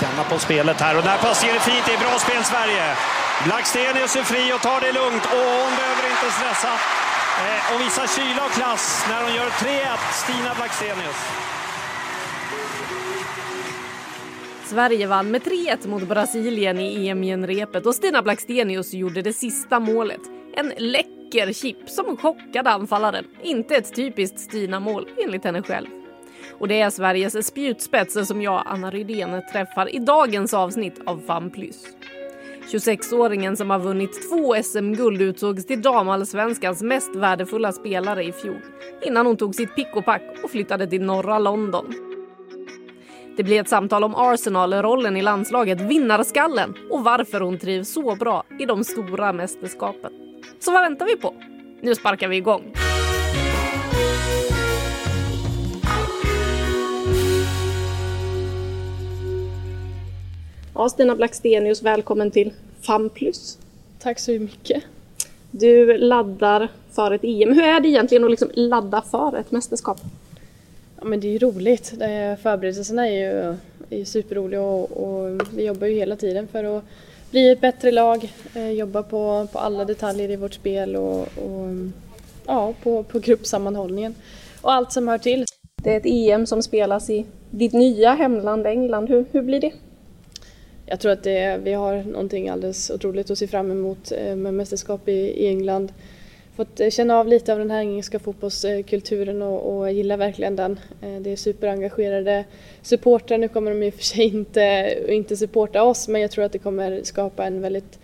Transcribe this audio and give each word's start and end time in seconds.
Känna 0.00 0.22
på 0.30 0.38
spelet 0.38 0.80
här. 0.80 0.94
Och 0.98 1.04
där 1.10 1.18
passningen 1.26 1.56
är 1.56 1.60
fint. 1.60 1.84
Det 1.86 1.94
är 1.98 2.02
bra 2.06 2.14
spel 2.18 2.42
Sverige. 2.52 2.84
Blackstenius 3.46 4.16
är 4.16 4.22
fri 4.32 4.44
och 4.54 4.62
tar 4.68 4.80
det 4.80 4.92
lugnt. 5.00 5.24
Och 5.34 5.46
hon 5.60 5.72
behöver 5.80 6.04
inte 6.14 6.28
stressa. 6.38 6.72
Eh, 7.44 7.60
och 7.70 7.80
visar 7.80 8.06
kyla 8.16 8.42
och 8.46 8.54
klass 8.58 9.06
när 9.08 9.22
hon 9.24 9.34
gör 9.34 9.50
3-1. 9.50 9.98
Stina 10.22 10.54
Blackstenius. 10.58 11.20
Sverige 14.64 15.06
vann 15.06 15.30
med 15.30 15.42
3-1 15.42 15.88
mot 15.88 16.02
Brasilien 16.08 16.80
i 16.80 17.08
EM-genrepet 17.08 17.86
och 17.86 17.94
Stina 17.94 18.22
Blackstenius 18.22 18.94
gjorde 18.94 19.22
det 19.22 19.32
sista 19.32 19.80
målet. 19.80 20.20
En 20.56 20.72
läcker 20.78 21.52
chip 21.52 21.90
som 21.90 22.16
chockade 22.16 22.70
anfallaren. 22.70 23.24
Inte 23.42 23.76
ett 23.76 23.94
typiskt 23.94 24.40
Stina-mål, 24.40 25.08
enligt 25.24 25.44
henne 25.44 25.62
själv. 25.62 26.05
Och 26.58 26.68
det 26.68 26.80
är 26.80 26.90
Sveriges 26.90 27.46
spjutspets 27.46 28.26
som 28.26 28.42
jag, 28.42 28.62
Anna 28.66 28.90
Rydén, 28.90 29.42
träffar 29.52 29.94
i 29.94 29.98
dagens 29.98 30.54
avsnitt 30.54 31.00
av 31.06 31.22
FAM+. 31.26 31.50
26-åringen 32.72 33.56
som 33.56 33.70
har 33.70 33.78
vunnit 33.78 34.30
två 34.30 34.62
SM-guld 34.62 35.22
utsågs 35.22 35.66
till 35.66 35.82
damallsvenskans 35.82 36.82
mest 36.82 37.16
värdefulla 37.16 37.72
spelare 37.72 38.24
i 38.24 38.32
fjol 38.32 38.60
innan 39.02 39.26
hon 39.26 39.36
tog 39.36 39.54
sitt 39.54 39.74
pick 39.74 39.96
och 39.96 40.04
pack 40.04 40.22
och 40.44 40.50
flyttade 40.50 40.86
till 40.86 41.02
norra 41.02 41.38
London. 41.38 41.94
Det 43.36 43.42
blir 43.42 43.60
ett 43.60 43.68
samtal 43.68 44.04
om 44.04 44.14
Arsenal-rollen 44.14 45.16
i 45.16 45.22
landslaget, 45.22 45.80
vinnarskallen 45.80 46.74
och 46.90 47.04
varför 47.04 47.40
hon 47.40 47.58
trivs 47.58 47.92
så 47.92 48.16
bra 48.16 48.44
i 48.58 48.66
de 48.66 48.84
stora 48.84 49.32
mästerskapen. 49.32 50.12
Så 50.58 50.72
vad 50.72 50.82
väntar 50.82 51.06
vi 51.06 51.16
på? 51.16 51.34
Nu 51.82 51.94
sparkar 51.94 52.28
vi 52.28 52.36
igång. 52.36 52.72
Stina 60.90 61.16
Blackstenius, 61.16 61.82
välkommen 61.82 62.30
till 62.30 62.52
FAM+. 62.80 63.10
Tack 63.98 64.18
så 64.18 64.30
mycket. 64.30 64.82
Du 65.50 65.98
laddar 65.98 66.68
för 66.90 67.10
ett 67.10 67.24
EM. 67.24 67.52
Hur 67.52 67.62
är 67.62 67.80
det 67.80 67.88
egentligen 67.88 68.24
att 68.24 68.30
liksom 68.30 68.50
ladda 68.54 69.02
för 69.02 69.36
ett 69.36 69.50
mästerskap? 69.50 70.00
Ja, 70.98 71.04
men 71.04 71.20
det 71.20 71.26
är 71.26 71.32
ju 71.32 71.38
roligt. 71.38 71.88
Förberedelserna 72.42 73.08
är 73.08 73.12
ju, 73.12 73.56
är 73.90 73.98
ju 73.98 74.04
superroliga 74.04 74.62
och, 74.62 74.90
och 74.90 75.40
vi 75.54 75.64
jobbar 75.64 75.86
ju 75.86 75.94
hela 75.94 76.16
tiden 76.16 76.48
för 76.48 76.78
att 76.78 76.84
bli 77.30 77.50
ett 77.50 77.60
bättre 77.60 77.90
lag, 77.90 78.32
eh, 78.54 78.70
jobba 78.70 79.02
på, 79.02 79.48
på 79.52 79.58
alla 79.58 79.84
detaljer 79.84 80.30
i 80.30 80.36
vårt 80.36 80.54
spel 80.54 80.96
och, 80.96 81.20
och 81.20 81.68
ja, 82.46 82.74
på, 82.82 83.02
på 83.02 83.18
gruppsammanhållningen 83.18 84.14
och 84.60 84.72
allt 84.72 84.92
som 84.92 85.08
hör 85.08 85.18
till. 85.18 85.44
Det 85.82 85.92
är 85.92 85.96
ett 85.96 86.06
EM 86.06 86.46
som 86.46 86.62
spelas 86.62 87.10
i 87.10 87.26
ditt 87.50 87.72
nya 87.72 88.14
hemland 88.14 88.66
England. 88.66 89.08
Hur, 89.08 89.24
hur 89.32 89.42
blir 89.42 89.60
det? 89.60 89.72
Jag 90.88 91.00
tror 91.00 91.12
att 91.12 91.22
det, 91.22 91.60
vi 91.62 91.72
har 91.72 92.02
någonting 92.02 92.48
alldeles 92.48 92.90
otroligt 92.90 93.30
att 93.30 93.38
se 93.38 93.46
fram 93.46 93.70
emot 93.70 94.12
eh, 94.12 94.36
med 94.36 94.54
mästerskap 94.54 95.08
i, 95.08 95.12
i 95.12 95.46
England. 95.48 95.92
Fått 96.56 96.80
eh, 96.80 96.90
känna 96.90 97.18
av 97.18 97.28
lite 97.28 97.52
av 97.52 97.58
den 97.58 97.70
här 97.70 97.80
engelska 97.80 98.18
fotbollskulturen 98.18 99.42
och, 99.42 99.76
och 99.76 99.86
jag 99.86 99.92
gillar 99.92 100.16
verkligen 100.16 100.56
den. 100.56 100.80
Eh, 101.02 101.20
det 101.20 101.30
är 101.30 101.36
superengagerade 101.36 102.44
supportrar. 102.82 103.38
Nu 103.38 103.48
kommer 103.48 103.70
de 103.70 103.82
i 103.82 103.90
och 103.90 103.94
för 103.94 104.02
sig 104.02 104.24
inte, 104.24 104.94
inte 105.08 105.36
supporta 105.36 105.82
oss 105.82 106.08
men 106.08 106.20
jag 106.20 106.30
tror 106.30 106.44
att 106.44 106.52
det 106.52 106.58
kommer 106.58 107.02
skapa 107.02 107.44
en 107.44 107.60
väldigt 107.60 107.98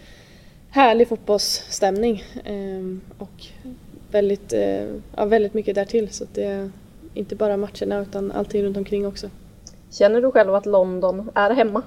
härlig 0.70 1.09
fotbollsstämning 1.09 2.25
ehm, 2.44 3.00
och 3.19 3.47
väldigt, 4.10 4.53
ja, 5.16 5.25
väldigt 5.25 5.54
mycket 5.54 5.75
därtill. 5.75 6.09
Så 6.09 6.25
att 6.25 6.34
det 6.34 6.44
är 6.44 6.70
inte 7.14 7.37
bara 7.37 7.56
matcherna 7.56 8.00
utan 8.00 8.32
allting 8.32 8.62
runt 8.62 8.76
omkring 8.76 9.06
också. 9.06 9.31
Känner 9.91 10.22
du 10.22 10.31
själv 10.31 10.54
att 10.54 10.66
London 10.66 11.31
är 11.34 11.50
hemma? 11.50 11.82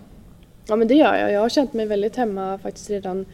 Ja 0.67 0.75
men 0.75 0.87
det 0.87 0.93
gör 0.93 1.15
jag. 1.15 1.31
Jag 1.31 1.41
har 1.41 1.49
känt 1.49 1.73
mig 1.73 1.85
väldigt 1.85 2.15
hemma 2.15 2.57
faktiskt 2.57 2.89
redan, 2.89 3.25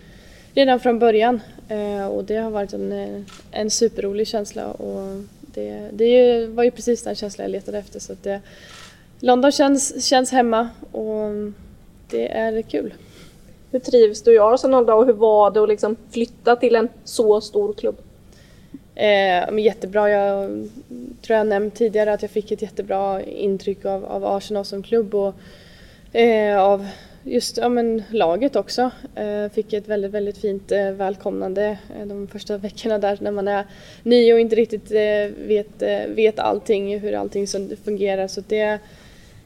redan 0.53 0.79
från 0.79 0.99
början. 0.99 1.41
Eh, 1.69 2.07
och 2.07 2.23
det 2.23 2.37
har 2.37 2.51
varit 2.51 2.73
en, 2.73 2.91
eh, 2.91 3.21
en 3.51 3.71
superrolig 3.71 4.27
känsla 4.27 4.71
och 4.71 5.23
det, 5.39 5.89
det 5.91 6.45
var 6.45 6.63
ju 6.63 6.71
precis 6.71 7.03
den 7.03 7.15
känslan 7.15 7.43
jag 7.43 7.51
letade 7.51 7.77
efter. 7.77 7.99
Så 7.99 8.13
att 8.13 8.23
det, 8.23 8.41
London 9.19 9.51
känns, 9.51 10.05
känns 10.05 10.31
hemma 10.31 10.69
och 10.91 11.29
det 12.09 12.31
är 12.31 12.61
kul. 12.61 12.93
Hur 13.71 13.79
trivs 13.79 14.21
du 14.23 14.35
i 14.35 14.39
Arsenal 14.39 14.85
då 14.85 14.93
och 14.93 15.05
hur 15.05 15.13
var 15.13 15.51
det 15.51 15.63
att 15.63 15.69
liksom 15.69 15.95
flytta 16.11 16.55
till 16.55 16.75
en 16.75 16.89
så 17.03 17.41
stor 17.41 17.73
klubb? 17.73 17.97
Eh, 18.95 19.59
jättebra. 19.59 20.09
Jag 20.09 20.69
tror 21.21 21.37
jag 21.37 21.47
nämnt 21.47 21.75
tidigare 21.75 22.13
att 22.13 22.21
jag 22.21 22.31
fick 22.31 22.51
ett 22.51 22.61
jättebra 22.61 23.23
intryck 23.23 23.85
av, 23.85 24.05
av 24.05 24.25
Arsenal 24.25 24.65
som 24.65 24.83
klubb 24.83 25.15
och 25.15 25.35
eh, 26.15 26.59
av 26.59 26.87
just 27.23 27.57
ja, 27.57 27.69
men, 27.69 28.03
laget 28.09 28.55
också. 28.55 28.91
Eh, 29.15 29.49
fick 29.53 29.73
ett 29.73 29.87
väldigt, 29.87 30.11
väldigt 30.11 30.37
fint 30.37 30.71
eh, 30.71 30.91
välkomnande 30.91 31.77
eh, 31.99 32.07
de 32.07 32.27
första 32.27 32.57
veckorna 32.57 32.97
där 32.97 33.17
när 33.21 33.31
man 33.31 33.47
är 33.47 33.65
ny 34.03 34.33
och 34.33 34.39
inte 34.39 34.55
riktigt 34.55 34.91
eh, 34.91 35.47
vet, 35.47 35.81
eh, 35.81 36.07
vet 36.07 36.39
allting, 36.39 36.99
hur 36.99 37.13
allting 37.13 37.47
fungerar. 37.83 38.27
Så 38.27 38.41
det, 38.47 38.79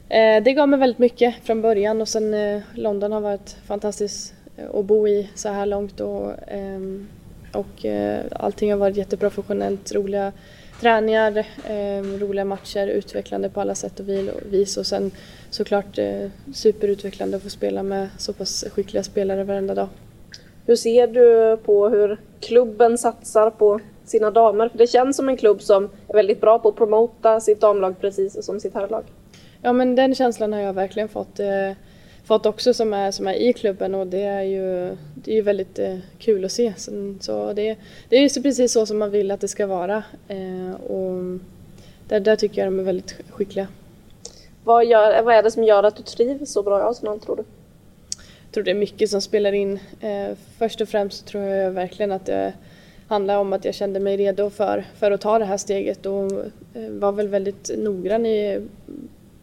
eh, 0.08 0.42
det 0.42 0.52
gav 0.52 0.68
mig 0.68 0.78
väldigt 0.78 0.98
mycket 0.98 1.34
från 1.42 1.62
början 1.62 2.00
och 2.00 2.08
sen 2.08 2.34
eh, 2.34 2.62
London 2.74 3.12
har 3.12 3.20
varit 3.20 3.56
fantastiskt 3.66 4.34
eh, 4.56 4.74
att 4.74 4.84
bo 4.84 5.08
i 5.08 5.30
så 5.34 5.48
här 5.48 5.66
långt 5.66 6.00
och 6.00 6.32
ehm, 6.48 7.08
och 7.52 7.84
eh, 7.84 8.24
allting 8.32 8.70
har 8.70 8.78
varit 8.78 8.96
jätteprofessionellt, 8.96 9.92
roliga 9.92 10.32
träningar, 10.80 11.38
eh, 11.64 12.02
roliga 12.20 12.44
matcher, 12.44 12.86
utvecklande 12.86 13.48
på 13.48 13.60
alla 13.60 13.74
sätt 13.74 14.00
och 14.00 14.08
vis 14.52 14.76
och 14.76 14.86
sen 14.86 15.10
såklart 15.50 15.98
eh, 15.98 16.30
superutvecklande 16.54 17.36
att 17.36 17.42
få 17.42 17.50
spela 17.50 17.82
med 17.82 18.08
så 18.18 18.32
pass 18.32 18.64
skickliga 18.74 19.02
spelare 19.02 19.44
varenda 19.44 19.74
dag. 19.74 19.88
Hur 20.66 20.76
ser 20.76 21.06
du 21.06 21.56
på 21.56 21.88
hur 21.88 22.20
klubben 22.40 22.98
satsar 22.98 23.50
på 23.50 23.80
sina 24.04 24.30
damer? 24.30 24.68
För 24.68 24.78
det 24.78 24.86
känns 24.86 25.16
som 25.16 25.28
en 25.28 25.36
klubb 25.36 25.62
som 25.62 25.90
är 26.08 26.14
väldigt 26.14 26.40
bra 26.40 26.58
på 26.58 26.68
att 26.68 26.76
promota 26.76 27.40
sitt 27.40 27.60
damlag 27.60 27.94
precis 28.00 28.44
som 28.44 28.60
sitt 28.60 28.74
herrlag. 28.74 29.04
Ja 29.62 29.72
men 29.72 29.94
den 29.94 30.14
känslan 30.14 30.52
har 30.52 30.60
jag 30.60 30.72
verkligen 30.72 31.08
fått, 31.08 31.40
eh, 31.40 31.72
fått 32.26 32.46
också 32.46 32.74
som 32.74 32.92
är, 32.92 33.10
som 33.10 33.28
är 33.28 33.34
i 33.34 33.52
klubben 33.52 33.94
och 33.94 34.06
det 34.06 34.22
är 34.22 34.42
ju, 34.42 34.96
det 35.14 35.30
är 35.30 35.34
ju 35.34 35.42
väldigt 35.42 35.78
eh, 35.78 35.98
kul 36.18 36.44
att 36.44 36.52
se. 36.52 36.72
Så, 36.76 37.14
så 37.20 37.52
det, 37.52 37.76
det 38.08 38.16
är 38.16 38.36
ju 38.36 38.42
precis 38.42 38.72
så 38.72 38.86
som 38.86 38.98
man 38.98 39.10
vill 39.10 39.30
att 39.30 39.40
det 39.40 39.48
ska 39.48 39.66
vara 39.66 40.02
eh, 40.28 40.74
och 40.86 41.38
där, 42.08 42.20
där 42.20 42.36
tycker 42.36 42.62
jag 42.62 42.72
de 42.72 42.78
är 42.78 42.84
väldigt 42.84 43.16
skickliga. 43.30 43.68
Vad, 44.64 44.84
gör, 44.84 45.22
vad 45.22 45.34
är 45.34 45.42
det 45.42 45.50
som 45.50 45.64
gör 45.64 45.82
att 45.82 45.96
du 45.96 46.02
trivs 46.02 46.52
så 46.52 46.62
bra 46.62 46.80
i 46.80 46.82
Arsenal 46.82 47.20
tror 47.20 47.36
du? 47.36 47.44
Jag 48.44 48.52
tror 48.52 48.64
det 48.64 48.70
är 48.70 48.74
mycket 48.74 49.10
som 49.10 49.20
spelar 49.20 49.52
in. 49.52 49.78
Eh, 50.00 50.36
först 50.58 50.80
och 50.80 50.88
främst 50.88 51.26
tror 51.26 51.44
jag 51.44 51.70
verkligen 51.70 52.12
att 52.12 52.26
det 52.26 52.52
handlar 53.08 53.38
om 53.38 53.52
att 53.52 53.64
jag 53.64 53.74
kände 53.74 54.00
mig 54.00 54.16
redo 54.16 54.50
för, 54.50 54.84
för 54.98 55.10
att 55.10 55.20
ta 55.20 55.38
det 55.38 55.44
här 55.44 55.56
steget 55.56 56.06
och 56.06 56.32
var 56.90 57.12
väl 57.12 57.28
väldigt 57.28 57.70
noggrann 57.78 58.26
i, 58.26 58.60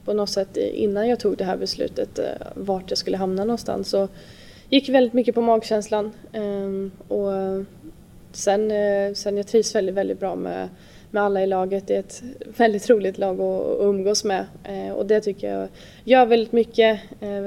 på 0.06 0.14
något 0.14 0.30
sätt 0.30 0.58
innan 0.58 1.10
jag 1.10 1.20
tog 1.20 1.38
det 1.38 1.44
här 1.44 1.58
beslutet 1.58 2.20
eh, 2.20 2.26
vart 2.56 2.90
jag 2.90 2.98
skulle 2.98 3.18
hamna 3.18 3.44
någonstans. 3.44 3.90
så 3.90 4.08
gick 4.70 4.90
väldigt 4.90 5.14
mycket 5.14 5.36
på 5.36 5.42
magkänslan 5.42 6.12
ehm, 6.34 6.92
och 7.08 7.32
sen, 8.32 8.72
eh, 8.72 9.14
sen 9.14 9.38
jag 9.38 9.48
trivs 9.48 9.76
väldigt, 9.76 9.96
väldigt 9.96 10.20
bra 10.20 10.36
med, 10.36 10.70
med 11.12 11.24
alla 11.24 11.44
i 11.44 11.48
laget. 11.48 11.88
Det 11.88 11.96
är 11.96 12.00
ett 12.00 12.24
väldigt 12.58 12.90
roligt 12.90 13.18
lag 13.18 13.42
att, 13.42 13.66
att 13.66 13.82
umgås 13.82 14.24
med 14.24 14.46
eh, 14.64 14.92
och 14.92 15.06
det 15.06 15.22
tycker 15.22 15.54
jag 15.54 15.68
gör 16.04 16.26
väldigt 16.26 16.52
mycket. 16.52 17.00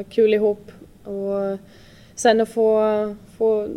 Kul 0.09 0.35
ihop 0.35 0.73
och 1.05 1.59
sen 2.15 2.41
att 2.41 2.49
få, 2.49 3.17
få 3.39 3.69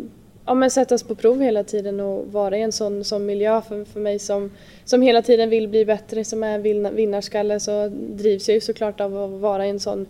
ja, 0.46 0.54
men 0.54 0.70
sättas 0.70 1.02
på 1.02 1.14
prov 1.14 1.40
hela 1.40 1.64
tiden 1.64 2.00
och 2.00 2.32
vara 2.32 2.56
i 2.58 2.62
en 2.62 2.72
sån, 2.72 3.04
sån 3.04 3.26
miljö 3.26 3.60
för, 3.60 3.84
för 3.84 4.00
mig 4.00 4.18
som, 4.18 4.50
som 4.84 5.02
hela 5.02 5.22
tiden 5.22 5.50
vill 5.50 5.68
bli 5.68 5.84
bättre, 5.84 6.24
som 6.24 6.42
är 6.42 6.58
vinna- 6.58 6.90
vinnarskalle 6.90 7.60
så 7.60 7.88
drivs 7.92 8.48
jag 8.48 8.54
ju 8.54 8.60
såklart 8.60 9.00
av 9.00 9.18
att 9.18 9.40
vara 9.40 9.66
i 9.66 9.70
en 9.70 9.80
sån 9.80 10.06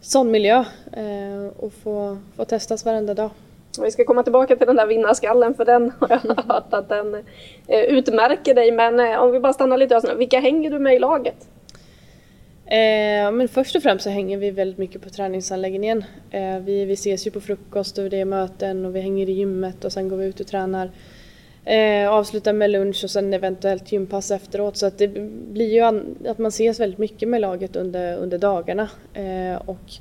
sån 0.00 0.30
miljö 0.30 0.64
eh, 0.92 1.46
och 1.56 1.72
få, 1.72 2.18
få 2.36 2.44
testas 2.44 2.84
varenda 2.84 3.14
dag. 3.14 3.30
Vi 3.82 3.90
ska 3.90 4.04
komma 4.04 4.22
tillbaka 4.22 4.56
till 4.56 4.66
den 4.66 4.76
där 4.76 4.86
vinnarskallen 4.86 5.54
för 5.54 5.64
den 5.64 5.92
har 5.98 6.08
jag 6.10 6.44
hört 6.54 6.74
att 6.74 6.88
den 6.88 7.14
eh, 7.66 7.80
utmärker 7.80 8.54
dig. 8.54 8.72
Men 8.72 9.00
eh, 9.00 9.22
om 9.22 9.32
vi 9.32 9.40
bara 9.40 9.52
stannar 9.52 9.76
lite, 9.78 10.14
vilka 10.16 10.40
hänger 10.40 10.70
du 10.70 10.78
med 10.78 10.94
i 10.94 10.98
laget? 10.98 11.48
Eh, 12.72 13.32
men 13.32 13.48
först 13.48 13.76
och 13.76 13.82
främst 13.82 14.04
så 14.04 14.10
hänger 14.10 14.38
vi 14.38 14.50
väldigt 14.50 14.78
mycket 14.78 15.02
på 15.02 15.10
träningsanläggningen. 15.10 16.04
Eh, 16.30 16.58
vi, 16.58 16.84
vi 16.84 16.92
ses 16.92 17.26
ju 17.26 17.30
på 17.30 17.40
frukost 17.40 17.98
och 17.98 18.10
det 18.10 18.20
är 18.20 18.24
möten 18.24 18.86
och 18.86 18.96
vi 18.96 19.00
hänger 19.00 19.28
i 19.28 19.32
gymmet 19.32 19.84
och 19.84 19.92
sen 19.92 20.08
går 20.08 20.16
vi 20.16 20.26
ut 20.26 20.40
och 20.40 20.46
tränar. 20.46 20.90
Eh, 21.64 22.08
avslutar 22.08 22.52
med 22.52 22.70
lunch 22.70 23.04
och 23.04 23.10
sen 23.10 23.34
eventuellt 23.34 23.92
gympass 23.92 24.30
efteråt. 24.30 24.76
Så 24.76 24.86
att 24.86 24.98
det 24.98 25.08
blir 25.52 25.72
ju 25.72 25.80
att 26.28 26.38
man 26.38 26.48
ses 26.48 26.80
väldigt 26.80 26.98
mycket 26.98 27.28
med 27.28 27.40
laget 27.40 27.76
under, 27.76 28.16
under 28.16 28.38
dagarna. 28.38 28.88
Eh, 29.14 29.68
och, 29.68 29.92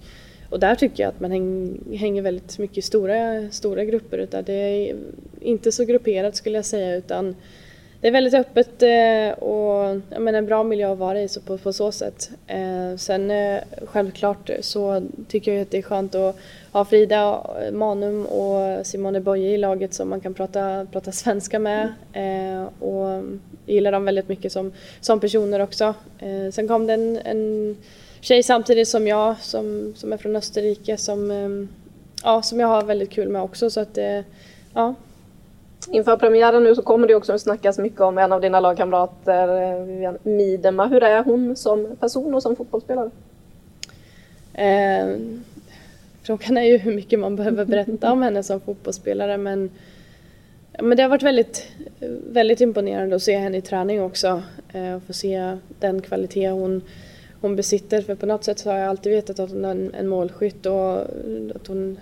och 0.49 0.59
där 0.59 0.75
tycker 0.75 1.03
jag 1.03 1.09
att 1.09 1.19
man 1.19 1.31
häng, 1.31 1.79
hänger 1.95 2.21
väldigt 2.21 2.57
mycket 2.57 2.77
i 2.77 2.81
stora, 2.81 3.49
stora 3.51 3.85
grupper. 3.85 4.17
Utan 4.17 4.43
det 4.43 4.53
är 4.53 4.95
inte 5.41 5.71
så 5.71 5.85
grupperat 5.85 6.35
skulle 6.35 6.57
jag 6.57 6.65
säga 6.65 6.95
utan 6.95 7.35
det 8.01 8.07
är 8.07 8.11
väldigt 8.11 8.33
öppet 8.33 8.83
eh, 8.83 9.43
och 9.43 10.01
jag 10.09 10.21
menar, 10.21 10.37
en 10.37 10.45
bra 10.45 10.63
miljö 10.63 10.91
att 10.91 10.97
vara 10.97 11.21
i 11.21 11.27
så 11.27 11.41
på, 11.41 11.57
på 11.57 11.73
så 11.73 11.91
sätt. 11.91 12.31
Eh, 12.47 12.95
sen 12.97 13.31
eh, 13.31 13.61
självklart 13.85 14.49
så 14.61 15.03
tycker 15.27 15.53
jag 15.53 15.61
att 15.61 15.71
det 15.71 15.77
är 15.77 15.81
skönt 15.81 16.15
att 16.15 16.35
ha 16.71 16.85
Frida 16.85 17.47
Manum 17.73 18.25
och 18.25 18.85
Simone 18.87 19.19
Boye 19.19 19.53
i 19.53 19.57
laget 19.57 19.93
som 19.93 20.09
man 20.09 20.21
kan 20.21 20.33
prata, 20.33 20.87
prata 20.91 21.11
svenska 21.11 21.59
med. 21.59 21.93
Och 22.79 23.07
jag 23.07 23.39
gillar 23.65 23.91
dem 23.91 24.05
väldigt 24.05 24.29
mycket 24.29 24.51
som, 24.51 24.73
som 25.01 25.19
personer 25.19 25.59
också. 25.59 25.93
Sen 26.53 26.67
kom 26.67 26.87
det 26.87 26.93
en, 26.93 27.17
en 27.17 27.77
tjej 28.21 28.43
samtidigt 28.43 28.87
som 28.87 29.07
jag 29.07 29.35
som, 29.41 29.93
som 29.95 30.13
är 30.13 30.17
från 30.17 30.35
Österrike 30.35 30.97
som, 30.97 31.67
ja, 32.23 32.41
som 32.41 32.59
jag 32.59 32.67
har 32.67 32.83
väldigt 32.83 33.09
kul 33.09 33.29
med 33.29 33.41
också. 33.41 33.69
Så 33.69 33.79
att, 33.79 33.97
ja, 34.73 34.95
Inför 35.91 36.17
premiären 36.17 36.63
nu 36.63 36.75
så 36.75 36.81
kommer 36.81 37.07
det 37.07 37.15
också 37.15 37.33
att 37.33 37.41
snackas 37.41 37.77
mycket 37.77 38.01
om 38.01 38.17
en 38.17 38.31
av 38.31 38.41
dina 38.41 38.59
lagkamrater, 38.59 39.85
Vivian 39.85 40.17
Midema. 40.23 40.87
Hur 40.87 41.03
är 41.03 41.23
hon 41.23 41.55
som 41.55 41.95
person 41.99 42.35
och 42.35 42.43
som 42.43 42.55
fotbollsspelare? 42.55 43.09
Eh, 44.53 45.15
frågan 46.23 46.57
är 46.57 46.63
ju 46.63 46.77
hur 46.77 46.95
mycket 46.95 47.19
man 47.19 47.35
behöver 47.35 47.65
berätta 47.65 48.11
om 48.11 48.21
henne 48.21 48.43
som 48.43 48.59
fotbollsspelare 48.59 49.37
men, 49.37 49.69
men 50.79 50.97
det 50.97 51.03
har 51.03 51.09
varit 51.09 51.23
väldigt, 51.23 51.67
väldigt 52.31 52.61
imponerande 52.61 53.15
att 53.15 53.23
se 53.23 53.37
henne 53.37 53.57
i 53.57 53.61
träning 53.61 54.01
också. 54.01 54.41
Eh, 54.73 54.93
och 54.95 55.03
få 55.03 55.13
se 55.13 55.57
den 55.79 56.01
kvalitet 56.01 56.49
hon, 56.49 56.81
hon 57.41 57.55
besitter 57.55 58.01
för 58.01 58.15
på 58.15 58.25
något 58.25 58.43
sätt 58.43 58.59
så 58.59 58.69
har 58.69 58.77
jag 58.77 58.89
alltid 58.89 59.11
vetat 59.11 59.39
att 59.39 59.51
hon 59.51 59.65
är 59.65 59.71
en, 59.71 59.93
en 59.93 60.07
målskytt 60.07 60.65
och 60.65 60.99
att 61.55 61.67
hon 61.67 61.97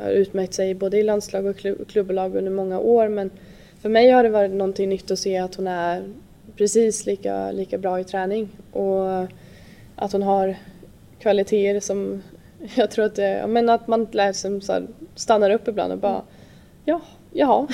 har 0.00 0.10
utmärkt 0.10 0.54
sig 0.54 0.74
både 0.74 0.98
i 0.98 1.02
landslag 1.02 1.46
och 1.46 1.56
klubblag 1.88 2.36
under 2.36 2.50
många 2.50 2.78
år 2.78 3.08
men 3.08 3.30
för 3.80 3.88
mig 3.88 4.10
har 4.10 4.22
det 4.22 4.28
varit 4.28 4.50
någonting 4.50 4.88
nytt 4.88 5.10
att 5.10 5.18
se 5.18 5.38
att 5.38 5.54
hon 5.54 5.66
är 5.66 6.02
precis 6.56 7.06
lika, 7.06 7.52
lika 7.52 7.78
bra 7.78 8.00
i 8.00 8.04
träning 8.04 8.48
och 8.72 9.22
att 9.96 10.12
hon 10.12 10.22
har 10.22 10.56
kvaliteter 11.18 11.80
som 11.80 12.22
jag 12.74 12.90
tror 12.90 13.04
att 13.04 13.14
det, 13.14 13.44
men 13.48 13.68
att 13.68 13.86
man 13.86 14.08
liksom 14.10 14.60
så 14.60 14.82
stannar 15.14 15.50
upp 15.50 15.68
ibland 15.68 15.92
och 15.92 15.98
bara 15.98 16.22
ja, 16.84 17.00
jaha. 17.32 17.68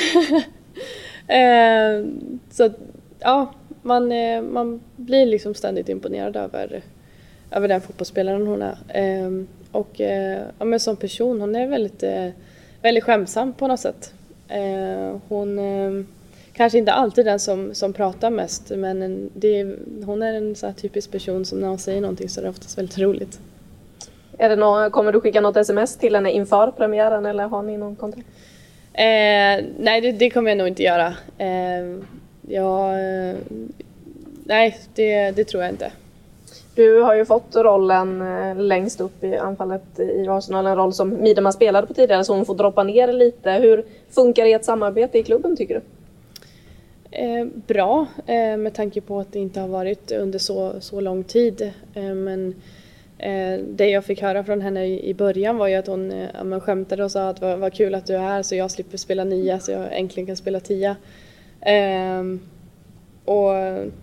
eh, 1.29 2.07
så 2.51 2.71
ja, 3.19 3.55
man, 3.83 4.13
eh, 4.13 4.43
man 4.43 4.81
blir 4.97 5.27
liksom 5.27 5.55
ständigt 5.55 5.89
imponerad 5.89 6.37
över, 6.37 6.83
över 7.51 7.69
den 7.69 7.81
fotbollsspelaren 7.81 8.47
hon 8.47 8.63
är. 8.63 8.77
Eh, 8.89 9.31
och 9.77 10.01
eh, 10.01 10.43
ja, 10.59 10.65
men 10.65 10.81
som 10.81 10.97
person, 10.97 11.41
hon 11.41 11.57
är 11.57 11.67
väldigt, 11.67 12.03
eh, 12.03 12.29
väldigt 12.83 13.05
skämsam 13.05 13.53
på 13.53 13.69
något 13.69 13.81
sätt. 13.81 14.15
Eh, 14.49 15.17
hon 15.29 15.59
kanske 16.53 16.79
inte 16.79 16.93
alltid 16.93 17.25
den 17.25 17.41
som, 17.41 17.75
som 17.75 17.93
pratar 17.93 18.31
mest 18.31 18.71
men 18.71 19.31
det, 19.35 19.77
hon 20.05 20.23
är 20.23 20.35
en 20.35 20.55
så 20.55 20.73
typisk 20.73 21.11
person 21.11 21.45
som 21.45 21.61
när 21.61 21.69
hon 21.69 21.79
säger 21.79 22.01
någonting 22.01 22.29
så 22.29 22.41
är 22.41 22.45
det 22.45 22.51
oftast 22.51 22.79
väldigt 22.79 22.99
roligt. 22.99 23.41
Är 24.39 24.49
det 24.49 24.57
någon, 24.57 24.91
kommer 24.91 25.13
du 25.13 25.21
skicka 25.21 25.41
något 25.41 25.57
sms 25.57 25.97
till 25.97 26.15
henne 26.15 26.31
inför 26.31 26.71
premiären 26.71 27.27
eller 27.27 27.45
har 27.45 27.63
ni 27.63 27.77
någon 27.77 27.97
kontakt? 27.97 28.27
Eh, 28.93 29.65
nej, 29.79 30.01
det, 30.01 30.13
det, 30.13 30.31
kommer 30.31 30.51
jag 30.51 30.59
nog 30.59 30.69
inte 30.69 30.83
göra. 30.83 31.15
Eh, 31.39 31.99
jag, 32.49 32.95
nej, 34.45 34.79
det, 34.95 35.31
det 35.31 35.45
tror 35.45 35.63
jag 35.63 35.73
inte. 35.73 35.91
Du 36.77 37.01
har 37.01 37.15
ju 37.15 37.25
fått 37.25 37.57
rollen 37.57 38.23
eh, 38.23 38.57
längst 38.57 39.01
upp 39.01 39.25
i 39.25 39.37
anfallet 39.37 40.01
i 40.01 40.29
Arsenal, 40.29 40.67
en 40.67 40.77
roll 40.77 40.93
som 40.93 41.23
Midema 41.23 41.53
spelade 41.53 41.87
på 41.87 41.95
tidigare 41.95 42.25
så 42.25 42.35
hon 42.35 42.45
får 42.45 42.55
droppa 42.55 42.83
ner 42.83 43.13
lite. 43.13 43.51
Hur 43.51 43.85
funkar 44.11 44.47
ert 44.47 44.65
samarbete 44.65 45.19
i 45.19 45.23
klubben 45.23 45.57
tycker 45.57 45.75
du? 45.75 45.81
Eh, 47.11 47.47
bra 47.67 48.07
eh, 48.27 48.57
med 48.57 48.75
tanke 48.75 49.01
på 49.01 49.21
att 49.21 49.33
det 49.33 49.39
inte 49.39 49.61
har 49.61 49.69
varit 49.69 50.13
under 50.13 50.39
så, 50.39 50.73
så 50.81 51.01
lång 51.01 51.25
tid. 51.25 51.73
Eh, 51.95 52.15
men 52.15 52.55
eh, 53.19 53.61
det 53.69 53.89
jag 53.89 54.05
fick 54.05 54.23
höra 54.23 54.45
från 54.45 54.61
henne 54.61 54.87
i, 54.87 55.11
i 55.11 55.15
början 55.15 55.57
var 55.57 55.69
ju 55.69 55.75
att 55.75 55.87
hon 55.87 56.13
eh, 56.13 56.61
skämtade 56.61 57.05
och 57.05 57.13
sa 57.13 57.29
att 57.29 57.41
vad, 57.41 57.59
vad 57.59 57.73
kul 57.73 57.95
att 57.95 58.07
du 58.07 58.15
är 58.15 58.21
här 58.21 58.43
så 58.43 58.55
jag 58.55 58.71
slipper 58.71 58.99
spela 58.99 59.25
nia 59.25 59.61
så 59.61 59.73
jag 59.73 59.99
äntligen 59.99 60.27
kan 60.27 60.37
spela 60.37 60.61
tia. 60.61 60.97
Eh, 61.61 62.23
och, 63.27 63.53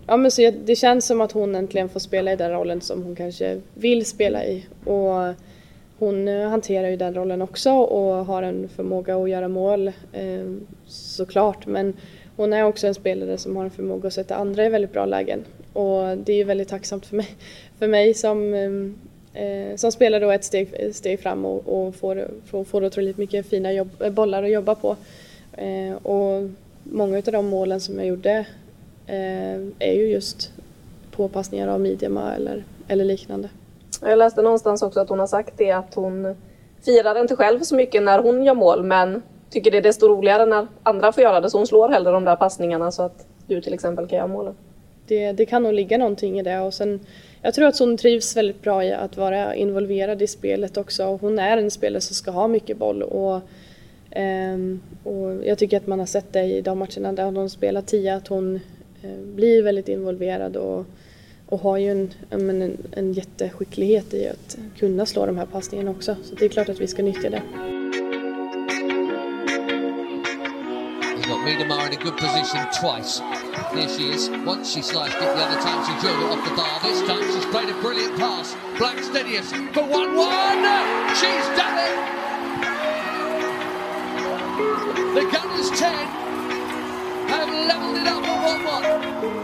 ja, 0.06 0.16
men 0.16 0.30
så 0.30 0.42
jag, 0.42 0.54
det 0.54 0.76
känns 0.76 1.06
som 1.06 1.20
att 1.20 1.32
hon 1.32 1.54
äntligen 1.54 1.88
får 1.88 2.00
spela 2.00 2.32
i 2.32 2.36
den 2.36 2.50
rollen 2.50 2.80
som 2.80 3.02
hon 3.02 3.16
kanske 3.16 3.60
vill 3.74 4.06
spela 4.06 4.44
i. 4.44 4.66
Och 4.84 5.34
hon 5.98 6.28
eh, 6.28 6.48
hanterar 6.48 6.88
ju 6.88 6.96
den 6.96 7.14
rollen 7.14 7.42
också 7.42 7.70
och 7.72 8.26
har 8.26 8.42
en 8.42 8.68
förmåga 8.68 9.16
att 9.16 9.30
göra 9.30 9.48
mål 9.48 9.88
eh, 10.12 10.54
såklart. 10.86 11.66
Men 11.66 11.94
hon 12.36 12.52
är 12.52 12.64
också 12.64 12.86
en 12.86 12.94
spelare 12.94 13.38
som 13.38 13.56
har 13.56 13.64
en 13.64 13.70
förmåga 13.70 14.06
att 14.06 14.14
sätta 14.14 14.36
andra 14.36 14.66
i 14.66 14.68
väldigt 14.68 14.92
bra 14.92 15.06
lägen. 15.06 15.44
Och 15.72 16.18
det 16.18 16.32
är 16.32 16.36
ju 16.36 16.44
väldigt 16.44 16.68
tacksamt 16.68 17.06
för 17.06 17.16
mig, 17.16 17.28
för 17.78 17.88
mig 17.88 18.14
som, 18.14 18.54
eh, 18.54 19.42
eh, 19.44 19.76
som 19.76 19.92
spelar 19.92 20.20
då 20.20 20.30
ett 20.30 20.44
steg, 20.44 20.94
steg 20.94 21.20
fram 21.20 21.44
och, 21.44 21.68
och 21.68 21.94
får, 21.94 22.28
får, 22.46 22.64
får 22.64 22.84
otroligt 22.84 23.16
mycket 23.16 23.46
fina 23.46 23.72
jobb, 23.72 23.90
eh, 24.00 24.10
bollar 24.10 24.42
att 24.42 24.50
jobba 24.50 24.74
på. 24.74 24.96
Eh, 25.52 25.94
och 26.02 26.50
många 26.82 27.16
av 27.16 27.22
de 27.22 27.46
målen 27.46 27.80
som 27.80 27.98
jag 27.98 28.06
gjorde 28.06 28.46
är 29.78 29.92
ju 29.92 30.08
just 30.08 30.52
påpassningar 31.10 31.68
av 31.68 31.80
midjema 31.80 32.34
eller, 32.34 32.64
eller 32.88 33.04
liknande. 33.04 33.48
Jag 34.02 34.18
läste 34.18 34.42
någonstans 34.42 34.82
också 34.82 35.00
att 35.00 35.08
hon 35.08 35.18
har 35.18 35.26
sagt 35.26 35.54
det 35.56 35.70
att 35.70 35.94
hon 35.94 36.36
firar 36.84 37.20
inte 37.20 37.36
själv 37.36 37.60
så 37.60 37.74
mycket 37.74 38.02
när 38.02 38.18
hon 38.18 38.44
gör 38.44 38.54
mål 38.54 38.84
men 38.84 39.22
tycker 39.50 39.70
det 39.70 39.76
är 39.76 39.82
desto 39.82 40.08
roligare 40.08 40.46
när 40.46 40.66
andra 40.82 41.12
får 41.12 41.22
göra 41.22 41.40
det 41.40 41.50
så 41.50 41.58
hon 41.58 41.66
slår 41.66 41.88
hellre 41.88 42.12
de 42.12 42.24
där 42.24 42.36
passningarna 42.36 42.92
så 42.92 43.02
att 43.02 43.26
du 43.46 43.60
till 43.60 43.74
exempel 43.74 44.08
kan 44.08 44.16
göra 44.16 44.28
målen. 44.28 44.54
Det, 45.06 45.32
det 45.32 45.46
kan 45.46 45.62
nog 45.62 45.72
ligga 45.72 45.98
någonting 45.98 46.40
i 46.40 46.42
det 46.42 46.60
och 46.60 46.74
sen 46.74 47.00
jag 47.42 47.54
tror 47.54 47.66
att 47.66 47.78
hon 47.78 47.96
trivs 47.96 48.36
väldigt 48.36 48.62
bra 48.62 48.84
i 48.84 48.92
att 48.92 49.16
vara 49.16 49.54
involverad 49.54 50.22
i 50.22 50.26
spelet 50.26 50.76
också. 50.76 51.04
Hon 51.20 51.38
är 51.38 51.56
en 51.56 51.70
spelare 51.70 52.00
som 52.00 52.14
ska 52.14 52.30
ha 52.30 52.48
mycket 52.48 52.76
boll 52.76 53.02
och, 53.02 53.40
um, 54.16 54.80
och 55.04 55.46
jag 55.46 55.58
tycker 55.58 55.76
att 55.76 55.86
man 55.86 55.98
har 55.98 56.06
sett 56.06 56.32
det 56.32 56.44
i 56.44 56.60
de 56.60 56.78
matcherna 56.78 57.12
där 57.12 57.24
hon 57.24 57.50
spelar 57.50 57.82
tia 57.82 58.14
att 58.14 58.28
hon 58.28 58.54
Eh, 58.54 58.73
Eh, 59.04 59.18
blir 59.34 59.62
väldigt 59.62 59.88
involverad 59.88 60.56
och, 60.56 60.86
och 61.46 61.60
har 61.60 61.78
ju 61.78 61.90
en, 61.90 62.14
en, 62.30 62.76
en 62.92 63.12
jätteskicklighet 63.12 64.14
i 64.14 64.28
att 64.28 64.58
kunna 64.78 65.06
slå 65.06 65.26
de 65.26 65.38
här 65.38 65.46
passningarna 65.46 65.90
också. 65.90 66.16
Så 66.22 66.34
det 66.34 66.44
är 66.44 66.48
klart 66.48 66.68
att 66.68 66.80
vi 66.80 66.86
ska 66.86 67.02
nyttja 67.02 67.30
det. 67.30 67.42
Miedemar 71.44 71.86
in 71.86 71.92
a 71.92 72.02
good 72.02 72.16
position 72.16 72.64
twice. 72.80 73.20
Here 73.74 73.88
she 73.88 74.04
is. 74.14 74.30
Once 74.46 74.74
she 74.74 74.80
sliced 74.80 75.14
it, 75.14 75.20
the 75.20 75.44
other 75.44 75.60
time 75.60 75.84
she 75.84 75.92
drilled 76.00 76.22
it 76.24 76.30
off 76.32 76.42
the 76.48 76.54
bar. 76.56 76.80
This 76.82 77.02
time 77.06 77.22
she's 77.32 77.44
played 77.52 77.68
a 77.68 77.74
brilliant 77.82 78.16
pass. 78.16 78.56
Black 78.78 78.96
Stenius 78.96 79.50
for 79.74 79.82
1-1. 79.82 79.94
She's 81.20 81.46
done 81.60 81.78
it. 81.88 81.94
The 85.14 85.24
Gunners 85.36 85.70
10, 85.78 86.33
leveled 87.54 87.96
it 87.96 88.06
up 88.06 88.24
at 88.24 89.22
1-1. 89.22 89.43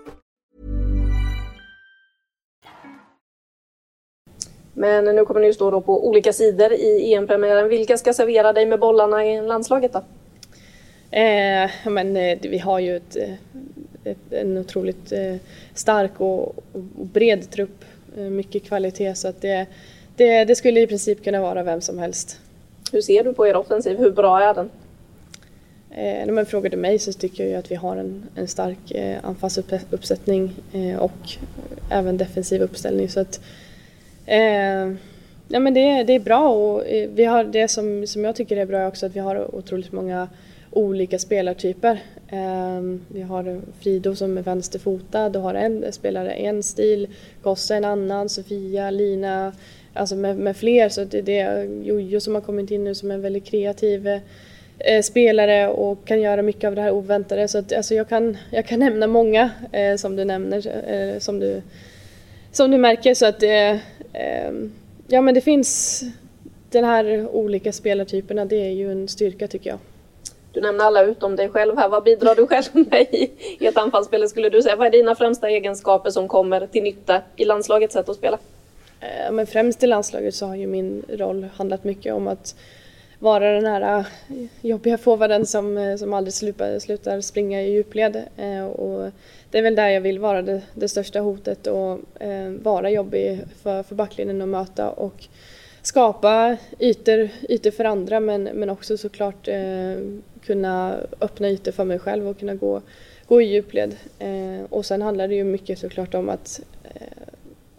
Men 4.73 5.05
nu 5.05 5.25
kommer 5.25 5.41
ni 5.41 5.53
stå 5.53 5.71
då 5.71 5.81
på 5.81 6.07
olika 6.07 6.33
sidor 6.33 6.73
i 6.73 7.13
EM-premiären. 7.13 7.69
Vilka 7.69 7.97
ska 7.97 8.13
servera 8.13 8.53
dig 8.53 8.65
med 8.65 8.79
bollarna 8.79 9.25
i 9.25 9.41
landslaget 9.41 9.93
då? 9.93 10.03
Eh, 11.17 11.69
men 11.85 12.17
eh, 12.17 12.37
vi 12.41 12.57
har 12.57 12.79
ju 12.79 12.95
ett, 12.95 13.15
eh, 13.15 13.33
ett, 14.03 14.33
en 14.33 14.57
otroligt 14.57 15.11
eh, 15.11 15.35
stark 15.73 16.11
och, 16.17 16.47
och, 16.71 16.81
bred 17.13 17.51
trupp. 17.51 17.85
Eh, 18.17 18.23
mycket 18.23 18.63
kvalitet 18.63 19.15
så 19.15 19.27
att 19.27 19.41
det, 19.41 19.65
det, 20.15 20.45
det, 20.45 20.55
skulle 20.55 20.81
i 20.81 20.87
princip 20.87 21.23
kunna 21.23 21.41
vara 21.41 21.63
vem 21.63 21.81
som 21.81 21.99
helst. 21.99 22.39
Hur 22.91 23.01
ser 23.01 23.23
du 23.23 23.33
på 23.33 23.47
er 23.47 23.55
offensiv? 23.55 23.97
Hur 23.97 24.11
bra 24.11 24.41
är 24.41 24.53
den? 24.53 24.69
Eh, 25.89 26.25
när 26.25 26.31
man 26.31 26.45
frågar 26.45 26.69
du 26.69 26.77
mig 26.77 26.99
så 26.99 27.13
tycker 27.13 27.43
jag 27.43 27.51
ju 27.51 27.55
att 27.55 27.71
vi 27.71 27.75
har 27.75 27.95
en, 27.95 28.25
en 28.35 28.47
stark 28.47 28.91
eh, 28.91 29.17
anfallsuppsättning 29.23 30.53
eh, 30.73 30.95
och 30.95 31.37
även 31.89 32.17
defensiv 32.17 32.61
uppställning. 32.61 33.09
Så 33.09 33.19
att, 33.19 33.41
eh, 34.25 34.93
ja, 35.47 35.59
men 35.59 35.73
det, 35.73 36.03
det 36.03 36.13
är 36.13 36.19
bra 36.19 36.49
och 36.49 36.87
eh, 36.87 37.09
vi 37.09 37.25
har 37.25 37.43
det 37.43 37.67
som, 37.67 38.07
som 38.07 38.23
jag 38.23 38.35
tycker 38.35 38.57
är 38.57 38.65
bra 38.65 38.87
också 38.87 39.05
att 39.05 39.15
vi 39.15 39.19
har 39.19 39.55
otroligt 39.55 39.91
många 39.91 40.27
olika 40.71 41.19
spelartyper. 41.19 41.99
Eh, 42.27 42.81
vi 43.07 43.21
har 43.21 43.61
Frido 43.79 44.15
som 44.15 44.37
är 44.37 44.41
vänsterfotad 44.41 45.37
och 45.37 45.41
har 45.41 45.53
en 45.53 45.91
spelare 45.91 46.31
en 46.31 46.63
stil, 46.63 47.07
Gosse 47.41 47.75
en 47.75 47.85
annan, 47.85 48.29
Sofia, 48.29 48.91
Lina, 48.91 49.53
alltså 49.93 50.15
med, 50.15 50.37
med 50.37 50.57
fler. 50.57 50.89
Så 50.89 51.03
det, 51.03 51.21
det 51.21 51.39
är 51.39 51.63
Jojo 51.83 52.19
som 52.19 52.35
har 52.35 52.41
kommit 52.41 52.71
in 52.71 52.83
nu 52.83 52.95
som 52.95 53.11
är 53.11 53.15
en 53.15 53.21
väldigt 53.21 53.45
kreativ 53.45 54.07
eh, 54.79 55.01
spelare 55.03 55.67
och 55.67 56.05
kan 56.05 56.21
göra 56.21 56.41
mycket 56.41 56.67
av 56.67 56.75
det 56.75 56.81
här 56.81 56.91
oväntade. 56.91 57.47
Så 57.47 57.57
att, 57.57 57.73
alltså 57.73 57.95
jag, 57.95 58.09
kan, 58.09 58.37
jag 58.51 58.65
kan 58.65 58.79
nämna 58.79 59.07
många 59.07 59.49
eh, 59.71 59.95
som 59.95 60.15
du 60.15 60.25
nämner, 60.25 60.91
eh, 60.93 61.19
som, 61.19 61.39
du, 61.39 61.61
som 62.51 62.71
du 62.71 62.77
märker. 62.77 63.13
Så 63.13 63.25
att 63.25 63.43
eh, 63.43 63.75
ja 65.07 65.21
men 65.21 65.33
det 65.33 65.41
finns 65.41 66.03
den 66.69 66.83
här 66.83 67.27
olika 67.27 67.73
spelartyperna, 67.73 68.45
det 68.45 68.55
är 68.55 68.71
ju 68.71 68.91
en 68.91 69.07
styrka 69.07 69.47
tycker 69.47 69.69
jag. 69.69 69.79
Du 70.53 70.61
nämner 70.61 70.85
alla 70.85 71.03
utom 71.03 71.35
dig 71.35 71.49
själv 71.49 71.77
här. 71.77 71.89
Vad 71.89 72.03
bidrar 72.03 72.35
du 72.35 72.47
själv 72.47 72.65
med 72.91 73.01
i, 73.11 73.31
ett 73.59 73.77
anfallsspel 73.77 74.29
skulle 74.29 74.49
du 74.49 74.61
säga? 74.61 74.75
Vad 74.75 74.87
är 74.87 74.91
dina 74.91 75.15
främsta 75.15 75.49
egenskaper 75.49 76.09
som 76.09 76.27
kommer 76.27 76.67
till 76.67 76.83
nytta 76.83 77.21
i 77.35 77.45
landslagets 77.45 77.93
sätt 77.93 78.09
att 78.09 78.15
spela? 78.15 78.37
Eh, 78.99 79.31
men 79.31 79.47
främst 79.47 79.83
i 79.83 79.87
landslaget 79.87 80.35
så 80.35 80.45
har 80.45 80.55
ju 80.55 80.67
min 80.67 81.03
roll 81.09 81.47
handlat 81.55 81.83
mycket 81.83 82.13
om 82.13 82.27
att 82.27 82.55
vara 83.21 83.51
den 83.51 83.65
här 83.65 83.99
eh, 83.99 84.05
jobbiga 84.61 84.97
forwarden 84.97 85.45
som, 85.45 85.77
eh, 85.77 85.95
som 85.95 86.13
aldrig 86.13 86.33
slutar, 86.33 86.79
slutar 86.79 87.21
springa 87.21 87.61
i 87.61 87.71
djupled. 87.71 88.23
Eh, 88.37 88.65
och 88.65 89.11
det 89.51 89.57
är 89.57 89.61
väl 89.61 89.75
där 89.75 89.89
jag 89.89 90.01
vill 90.01 90.19
vara 90.19 90.41
det, 90.41 90.61
det 90.73 90.87
största 90.87 91.19
hotet 91.19 91.67
och 91.67 91.99
vara 92.61 92.89
jobbig 92.89 93.39
för, 93.63 93.83
för 93.83 93.95
backlinjen 93.95 94.41
att 94.41 94.47
möta 94.47 94.89
och 94.89 95.27
skapa 95.81 96.57
ytor, 96.79 97.29
ytor 97.49 97.71
för 97.71 97.83
andra 97.83 98.19
men, 98.19 98.43
men 98.43 98.69
också 98.69 98.97
såklart 98.97 99.49
kunna 100.45 100.95
öppna 101.21 101.49
ytor 101.49 101.71
för 101.71 101.83
mig 101.83 101.99
själv 101.99 102.27
och 102.27 102.39
kunna 102.39 102.55
gå, 102.55 102.81
gå 103.27 103.41
i 103.41 103.45
djupled. 103.45 103.95
Och 104.69 104.85
sen 104.85 105.01
handlar 105.01 105.27
det 105.27 105.35
ju 105.35 105.43
mycket 105.43 105.79
såklart 105.79 106.13
om 106.13 106.29
att, 106.29 106.61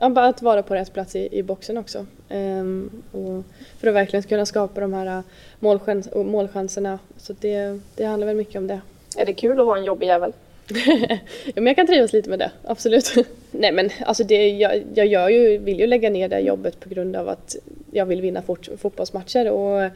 eh, 0.03 0.17
att 0.17 0.43
vara 0.43 0.63
på 0.63 0.75
rätt 0.75 0.93
plats 0.93 1.17
i, 1.17 1.29
i 1.39 1.43
boxen 1.43 1.79
också. 1.79 2.07
Eh, 2.29 2.65
och 3.13 3.45
för 3.81 3.89
att 3.89 3.95
verkligen 3.95 4.23
kunna 4.23 4.47
skapa 4.47 4.81
de 4.81 4.93
här 4.93 5.23
målchans, 5.61 6.09
målchanserna. 6.15 6.99
Så 7.17 7.33
det, 7.41 7.81
det 7.97 8.05
handlar 8.05 8.27
väl 8.27 8.37
mycket 8.37 8.57
om 8.57 8.67
det. 8.67 8.81
Är 9.17 9.27
det 9.27 9.33
kul 9.33 9.61
att 9.61 9.67
vara 9.67 9.79
en 9.79 9.85
jobbig 9.85 10.07
jävel? 10.07 10.33
ja, 11.45 11.55
men 11.55 11.67
jag 11.67 11.77
kan 11.77 11.87
trivas 11.87 12.13
lite 12.13 12.31
med 12.31 12.39
det, 12.39 12.51
absolut. 12.65 13.15
Nej 13.51 13.73
men 13.73 13.91
alltså 14.07 14.25
det, 14.25 14.49
jag, 14.49 14.83
jag 14.95 15.07
gör 15.07 15.29
ju, 15.29 15.59
vill 15.59 15.81
ju 15.81 15.87
lägga 15.87 16.11
ner 16.11 16.29
det 16.29 16.41
jobbet 16.41 16.81
på 16.81 16.89
grund 16.89 17.17
av 17.17 17.29
att 17.29 17.57
jag 17.91 18.07
vill 18.07 18.21
vinna 18.21 18.43
fort, 18.43 18.69
fotbollsmatcher 18.79 19.51
och 19.51 19.91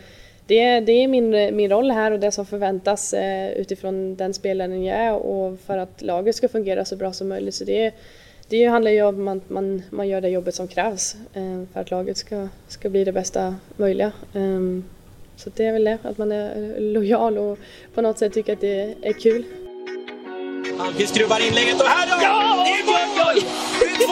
det, 0.46 0.80
det 0.80 0.92
är 0.92 1.08
min, 1.08 1.56
min 1.56 1.70
roll 1.70 1.90
här 1.90 2.10
och 2.10 2.20
det 2.20 2.30
som 2.30 2.46
förväntas 2.46 3.14
eh, 3.14 3.50
utifrån 3.50 4.16
den 4.16 4.34
spelaren 4.34 4.84
jag 4.84 4.98
är 4.98 5.14
och 5.14 5.58
för 5.60 5.78
att 5.78 6.02
laget 6.02 6.36
ska 6.36 6.48
fungera 6.48 6.84
så 6.84 6.96
bra 6.96 7.12
som 7.12 7.28
möjligt. 7.28 7.54
Så 7.54 7.64
det, 7.64 7.94
det 8.48 8.64
handlar 8.64 8.90
ju 8.90 9.02
om 9.02 9.28
att 9.28 9.50
man, 9.50 9.82
man 9.90 10.08
gör 10.08 10.20
det 10.20 10.28
jobbet 10.28 10.54
som 10.54 10.68
krävs 10.68 11.16
eh, 11.32 11.62
för 11.72 11.80
att 11.80 11.90
laget 11.90 12.16
ska, 12.16 12.48
ska 12.68 12.90
bli 12.90 13.04
det 13.04 13.12
bästa 13.12 13.54
möjliga. 13.76 14.12
Eh, 14.32 14.60
så 15.36 15.50
det 15.54 15.64
är 15.64 15.72
väl 15.72 15.84
det, 15.84 15.98
att 16.02 16.18
man 16.18 16.32
är 16.32 16.80
lojal 16.80 17.38
och 17.38 17.58
på 17.94 18.02
något 18.02 18.18
sätt 18.18 18.32
tycker 18.32 18.52
att 18.52 18.60
det 18.60 18.94
är 19.02 19.12
kul. 19.12 19.44
Almqvist 20.78 21.14
skruvar 21.14 21.48
inlägget 21.48 21.80
och 21.80 21.86
här 21.86 22.06
då! 22.06 22.22
Ja! 22.22 22.64
Det 22.64 22.92
är 22.92 23.24
mål! 23.24 23.42
Det 23.80 23.86
är 23.86 24.08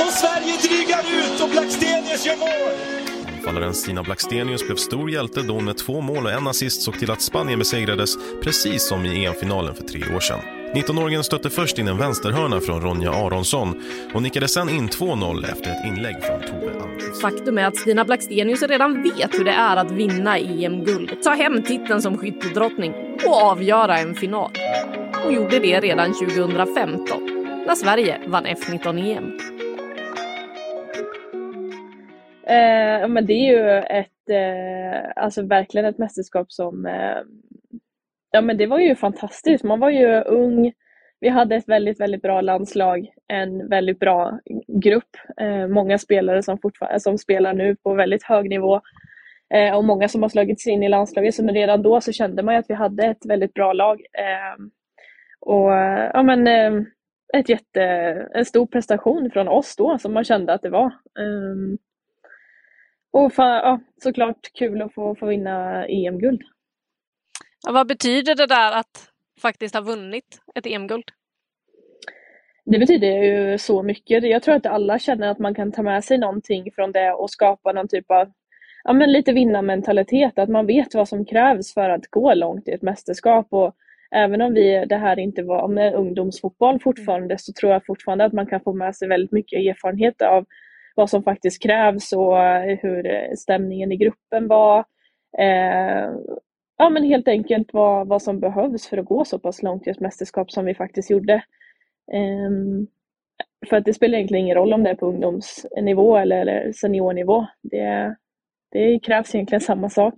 2-0! 0.00 0.06
Och 0.06 0.12
Sverige 0.12 0.56
drygar 0.62 1.04
ut 1.18 1.42
och 1.42 1.50
Blackstenius 1.50 2.26
gör 2.26 2.36
mål! 2.36 3.04
Anfallaren 3.36 3.74
Stina 3.74 4.02
Blackstenius 4.02 4.66
blev 4.66 4.76
stor 4.76 5.10
hjälte 5.10 5.42
då 5.42 5.54
hon 5.54 5.64
med 5.64 5.76
två 5.76 6.00
mål 6.00 6.26
och 6.26 6.32
en 6.32 6.46
assist 6.46 6.82
såg 6.82 6.98
till 6.98 7.10
att 7.10 7.22
Spanien 7.22 7.58
besegrades 7.58 8.10
precis 8.42 8.88
som 8.88 9.06
i 9.06 9.24
EM-finalen 9.24 9.74
för 9.74 9.82
tre 9.82 10.00
år 10.16 10.20
sedan. 10.20 10.63
19-åringen 10.74 11.22
stötte 11.22 11.50
först 11.50 11.78
in 11.78 11.88
en 11.88 11.98
vänsterhörna 11.98 12.60
från 12.60 12.80
Ronja 12.80 13.10
Aronsson 13.10 13.82
och 14.14 14.22
nickade 14.22 14.48
sen 14.48 14.68
in 14.68 14.88
2-0 14.88 15.44
efter 15.44 15.70
ett 15.70 15.84
inlägg 15.86 16.22
från 16.22 16.40
Tove 16.40 16.82
Almqvist. 16.82 17.20
Faktum 17.20 17.58
är 17.58 17.66
att 17.66 17.76
Stina 17.76 18.04
Blackstenius 18.04 18.62
redan 18.62 19.02
vet 19.02 19.38
hur 19.38 19.44
det 19.44 19.50
är 19.50 19.76
att 19.76 19.90
vinna 19.90 20.38
EM-guld, 20.38 21.22
ta 21.22 21.30
hem 21.30 21.62
titeln 21.62 22.02
som 22.02 22.18
skyttedrottning 22.18 22.94
och 23.26 23.42
avgöra 23.42 23.98
en 23.98 24.14
final. 24.14 24.50
Och 25.26 25.32
gjorde 25.32 25.58
det 25.58 25.80
redan 25.80 26.14
2015 26.14 27.06
när 27.66 27.74
Sverige 27.74 28.20
vann 28.26 28.46
F19-EM. 28.46 29.38
Eh, 32.46 33.08
men 33.08 33.26
det 33.26 33.32
är 33.32 33.52
ju 33.52 33.78
ett, 33.78 34.30
eh, 34.30 35.24
alltså 35.24 35.42
verkligen 35.42 35.86
ett 35.86 35.98
mästerskap 35.98 36.52
som, 36.52 36.86
eh, 36.86 37.18
ja 38.34 38.40
men 38.40 38.56
det 38.56 38.66
var 38.66 38.78
ju 38.78 38.94
fantastiskt. 38.94 39.64
Man 39.64 39.80
var 39.80 39.90
ju 39.90 40.20
ung, 40.20 40.72
vi 41.20 41.28
hade 41.28 41.56
ett 41.56 41.68
väldigt, 41.68 42.00
väldigt 42.00 42.22
bra 42.22 42.40
landslag, 42.40 43.08
en 43.28 43.68
väldigt 43.68 43.98
bra 43.98 44.38
grupp, 44.82 45.16
eh, 45.40 45.66
många 45.66 45.98
spelare 45.98 46.42
som, 46.42 46.58
eh, 46.90 46.98
som 46.98 47.18
spelar 47.18 47.54
nu 47.54 47.76
på 47.76 47.94
väldigt 47.94 48.22
hög 48.24 48.50
nivå 48.50 48.80
eh, 49.54 49.76
och 49.76 49.84
många 49.84 50.08
som 50.08 50.22
har 50.22 50.28
slagit 50.28 50.60
sig 50.60 50.72
in 50.72 50.82
i 50.82 50.88
landslaget. 50.88 51.34
Så 51.34 51.46
redan 51.46 51.82
då 51.82 52.00
så 52.00 52.12
kände 52.12 52.42
man 52.42 52.54
ju 52.54 52.58
att 52.58 52.70
vi 52.70 52.74
hade 52.74 53.06
ett 53.06 53.26
väldigt 53.26 53.54
bra 53.54 53.72
lag. 53.72 54.00
Eh, 54.00 54.64
och 55.40 55.70
ja 56.14 56.22
men 56.22 56.46
eh, 56.46 56.86
ett 57.36 57.48
jätte, 57.48 57.82
en 58.34 58.44
stor 58.44 58.66
prestation 58.66 59.30
från 59.30 59.48
oss 59.48 59.76
då 59.76 59.98
som 59.98 60.14
man 60.14 60.24
kände 60.24 60.52
att 60.52 60.62
det 60.62 60.70
var. 60.70 60.92
Ehm, 61.18 61.78
och 63.12 63.32
fan, 63.32 63.54
ja, 63.54 63.80
såklart 64.02 64.52
kul 64.54 64.82
att 64.82 64.94
få, 64.94 65.14
få 65.14 65.26
vinna 65.26 65.86
EM-guld. 65.86 66.42
Ja, 67.66 67.72
vad 67.72 67.88
betyder 67.88 68.34
det 68.34 68.46
där 68.46 68.72
att 68.72 69.08
faktiskt 69.40 69.74
ha 69.74 69.82
vunnit 69.82 70.40
ett 70.54 70.66
EM-guld? 70.66 71.04
Det 72.64 72.78
betyder 72.78 73.08
ju 73.08 73.58
så 73.58 73.82
mycket. 73.82 74.24
Jag 74.24 74.42
tror 74.42 74.54
att 74.54 74.66
alla 74.66 74.98
känner 74.98 75.28
att 75.28 75.38
man 75.38 75.54
kan 75.54 75.72
ta 75.72 75.82
med 75.82 76.04
sig 76.04 76.18
någonting 76.18 76.72
från 76.72 76.92
det 76.92 77.12
och 77.12 77.30
skapa 77.30 77.72
någon 77.72 77.88
typ 77.88 78.10
av 78.10 78.32
ja, 78.84 78.92
men 78.92 79.12
lite 79.12 79.32
vinnarmentalitet. 79.32 80.38
Att 80.38 80.48
man 80.48 80.66
vet 80.66 80.94
vad 80.94 81.08
som 81.08 81.24
krävs 81.24 81.74
för 81.74 81.90
att 81.90 82.10
gå 82.10 82.34
långt 82.34 82.68
i 82.68 82.70
ett 82.70 82.82
mästerskap. 82.82 83.46
Och 83.50 83.74
även 84.10 84.40
om 84.40 84.54
vi, 84.54 84.84
det 84.88 84.96
här 84.96 85.18
inte 85.18 85.42
var 85.42 85.62
om 85.62 85.74
det 85.74 85.82
är 85.82 85.94
ungdomsfotboll 85.94 86.80
fortfarande 86.80 87.38
så 87.38 87.52
tror 87.52 87.72
jag 87.72 87.86
fortfarande 87.86 88.24
att 88.24 88.32
man 88.32 88.46
kan 88.46 88.60
få 88.60 88.72
med 88.72 88.96
sig 88.96 89.08
väldigt 89.08 89.32
mycket 89.32 89.58
erfarenhet 89.58 90.22
av 90.22 90.44
vad 90.94 91.10
som 91.10 91.22
faktiskt 91.22 91.62
krävs 91.62 92.12
och 92.12 92.36
hur 92.82 93.34
stämningen 93.36 93.92
i 93.92 93.96
gruppen 93.96 94.48
var. 94.48 94.78
Eh, 95.38 96.10
ja 96.76 96.90
men 96.90 97.04
helt 97.04 97.28
enkelt 97.28 97.72
vad, 97.72 98.08
vad 98.08 98.22
som 98.22 98.40
behövs 98.40 98.86
för 98.86 98.98
att 98.98 99.06
gå 99.06 99.24
så 99.24 99.38
pass 99.38 99.62
långt 99.62 99.86
i 99.86 99.90
ett 99.90 100.00
mästerskap 100.00 100.52
som 100.52 100.64
vi 100.64 100.74
faktiskt 100.74 101.10
gjorde. 101.10 101.34
Eh, 102.12 102.50
för 103.68 103.76
att 103.76 103.84
det 103.84 103.94
spelar 103.94 104.18
egentligen 104.18 104.44
ingen 104.44 104.56
roll 104.56 104.72
om 104.72 104.82
det 104.82 104.90
är 104.90 104.94
på 104.94 105.06
ungdomsnivå 105.06 106.16
eller, 106.16 106.36
eller 106.40 106.72
seniornivå. 106.72 107.46
Det, 107.62 108.16
det 108.72 108.98
krävs 108.98 109.34
egentligen 109.34 109.60
samma 109.60 109.90
sak. 109.90 110.14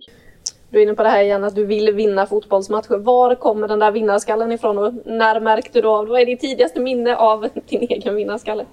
Du 0.69 0.79
är 0.79 0.83
inne 0.83 0.93
på 0.93 1.03
det 1.03 1.09
här 1.09 1.23
igen 1.23 1.43
att 1.43 1.55
du 1.55 1.65
vill 1.65 1.93
vinna 1.93 2.25
fotbollsmatcher. 2.25 2.97
Var 2.97 3.35
kommer 3.35 3.67
den 3.67 3.79
där 3.79 3.91
vinnarskallen 3.91 4.51
ifrån 4.51 4.77
och 4.77 4.93
när 5.05 5.39
märkte 5.39 5.81
du 5.81 5.87
av 5.87 6.05
det? 6.05 6.11
Vad 6.11 6.21
är 6.21 6.25
ditt 6.25 6.39
tidigaste 6.39 6.79
minne 6.79 7.15
av 7.15 7.41
din 7.69 7.81
egen 7.81 8.15
vinnarskalle? 8.15 8.65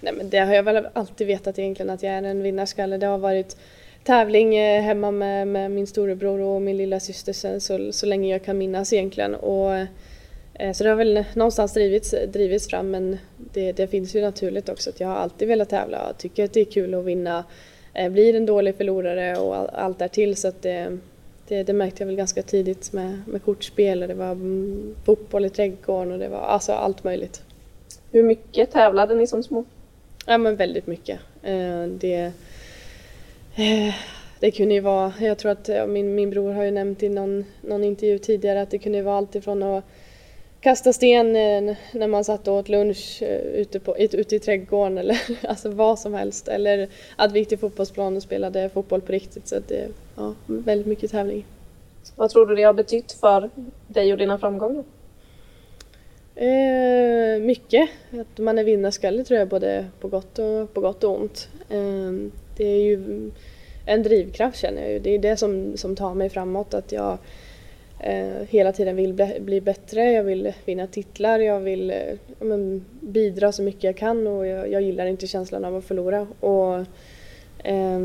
Nej 0.00 0.12
men 0.12 0.30
det 0.30 0.38
har 0.38 0.54
jag 0.54 0.62
väl 0.62 0.86
alltid 0.92 1.26
vetat 1.26 1.58
egentligen 1.58 1.90
att 1.90 2.02
jag 2.02 2.12
är 2.12 2.22
en 2.22 2.42
vinnarskalle. 2.42 2.96
Det 2.96 3.06
har 3.06 3.18
varit 3.18 3.56
tävling 4.04 4.56
eh, 4.56 4.82
hemma 4.82 5.10
med, 5.10 5.48
med 5.48 5.70
min 5.70 5.86
storebror 5.86 6.40
och 6.40 6.62
min 6.62 6.76
lilla 6.76 7.00
syster 7.00 7.32
sen 7.32 7.60
så, 7.60 7.92
så 7.92 8.06
länge 8.06 8.32
jag 8.32 8.44
kan 8.44 8.58
minnas 8.58 8.92
egentligen. 8.92 9.34
Och, 9.34 9.74
eh, 9.74 10.72
så 10.74 10.84
det 10.84 10.90
har 10.90 10.96
väl 10.96 11.24
någonstans 11.34 11.74
drivits, 11.74 12.14
drivits 12.28 12.68
fram 12.68 12.90
men 12.90 13.18
det, 13.36 13.72
det 13.72 13.86
finns 13.86 14.14
ju 14.14 14.20
naturligt 14.20 14.68
också 14.68 14.90
att 14.90 15.00
jag 15.00 15.08
har 15.08 15.16
alltid 15.16 15.48
velat 15.48 15.68
tävla 15.68 16.08
och 16.08 16.18
tycker 16.18 16.44
att 16.44 16.52
det 16.52 16.60
är 16.60 16.64
kul 16.64 16.94
att 16.94 17.04
vinna. 17.04 17.44
Eh, 17.94 18.12
blir 18.12 18.34
en 18.34 18.46
dålig 18.46 18.76
förlorare 18.76 19.36
och 19.36 19.56
all, 19.56 19.70
allt 19.72 19.98
därtill 19.98 20.36
så 20.36 20.48
att 20.48 20.62
det, 20.62 20.98
det, 21.48 21.62
det, 21.62 21.72
märkte 21.72 22.02
jag 22.02 22.06
väl 22.06 22.16
ganska 22.16 22.42
tidigt 22.42 22.92
med, 22.92 23.22
med 23.26 23.42
kortspel 23.42 24.02
och 24.02 24.08
det 24.08 24.14
var 24.14 24.30
mm, 24.30 24.94
fotboll 25.04 25.44
i 25.44 25.50
trädgården 25.50 26.12
och 26.12 26.18
det 26.18 26.28
var 26.28 26.38
alltså 26.40 26.72
allt 26.72 27.04
möjligt. 27.04 27.42
Hur 28.10 28.22
mycket 28.22 28.70
tävlade 28.70 29.14
ni 29.14 29.26
som 29.26 29.42
små? 29.42 29.64
Ja 30.26 30.38
men 30.38 30.56
väldigt 30.56 30.86
mycket. 30.86 31.18
Eh, 31.42 31.84
det, 31.86 32.32
det 34.40 34.50
kunde 34.50 34.74
ju 34.74 34.80
vara, 34.80 35.12
jag 35.20 35.38
tror 35.38 35.52
att 35.52 35.70
min, 35.88 36.14
min 36.14 36.30
bror 36.30 36.52
har 36.52 36.64
ju 36.64 36.70
nämnt 36.70 37.02
i 37.02 37.08
någon, 37.08 37.44
någon 37.60 37.84
intervju 37.84 38.18
tidigare 38.18 38.62
att 38.62 38.70
det 38.70 38.78
kunde 38.78 39.02
vara 39.02 39.16
allt 39.16 39.34
ifrån 39.34 39.62
att 39.62 39.84
kasta 40.62 40.92
sten 40.92 41.32
när 41.92 42.06
man 42.06 42.24
satt 42.24 42.48
och 42.48 42.54
åt 42.54 42.68
lunch 42.68 43.22
ute, 43.54 43.80
på, 43.80 43.98
ute 43.98 44.36
i 44.36 44.38
trädgården 44.38 44.98
eller 44.98 45.20
alltså 45.48 45.70
vad 45.70 45.98
som 45.98 46.14
helst. 46.14 46.48
Eller 46.48 46.88
att 47.16 47.32
vi 47.32 47.38
gick 47.38 47.48
till 47.48 47.58
fotbollsplan 47.58 48.16
och 48.16 48.22
spelade 48.22 48.68
fotboll 48.68 49.00
på 49.00 49.12
riktigt. 49.12 49.48
Så 49.48 49.60
det 49.68 49.88
ja, 50.16 50.34
väldigt 50.46 50.86
mycket 50.86 51.10
tävling. 51.10 51.46
Vad 52.16 52.30
tror 52.30 52.46
du 52.46 52.54
det 52.54 52.62
har 52.62 52.72
betytt 52.72 53.12
för 53.12 53.50
dig 53.88 54.12
och 54.12 54.18
dina 54.18 54.38
framgångar? 54.38 54.84
Eh, 56.34 57.42
mycket. 57.42 57.90
Att 58.20 58.38
man 58.38 58.58
är 58.58 58.64
vinnarskalle 58.64 59.24
tror 59.24 59.38
jag 59.38 59.48
både 59.48 59.86
på 60.00 60.08
gott 60.08 60.38
och, 60.38 60.74
på 60.74 60.80
gott 60.80 61.04
och 61.04 61.20
ont. 61.20 61.48
Eh, 61.68 62.12
det 62.56 62.64
är 62.64 62.80
ju 62.80 63.30
en 63.86 64.02
drivkraft 64.02 64.58
känner 64.58 64.82
jag 64.82 64.92
ju. 64.92 64.98
Det 64.98 65.10
är 65.10 65.18
det 65.18 65.36
som, 65.36 65.76
som 65.76 65.96
tar 65.96 66.14
mig 66.14 66.28
framåt. 66.28 66.74
Att 66.74 66.92
jag 66.92 67.18
eh, 68.00 68.46
hela 68.48 68.72
tiden 68.72 68.96
vill 68.96 69.14
bli, 69.14 69.40
bli, 69.40 69.60
bättre, 69.60 70.12
jag 70.12 70.24
vill 70.24 70.52
vinna 70.64 70.86
titlar, 70.86 71.38
jag 71.38 71.60
vill 71.60 71.90
eh, 71.90 71.96
men, 72.40 72.84
bidra 73.00 73.52
så 73.52 73.62
mycket 73.62 73.84
jag 73.84 73.96
kan 73.96 74.26
och 74.26 74.46
jag, 74.46 74.70
jag, 74.70 74.82
gillar 74.82 75.06
inte 75.06 75.26
känslan 75.26 75.64
av 75.64 75.76
att 75.76 75.84
förlora. 75.84 76.26
Och, 76.40 76.74
eh, 77.66 78.00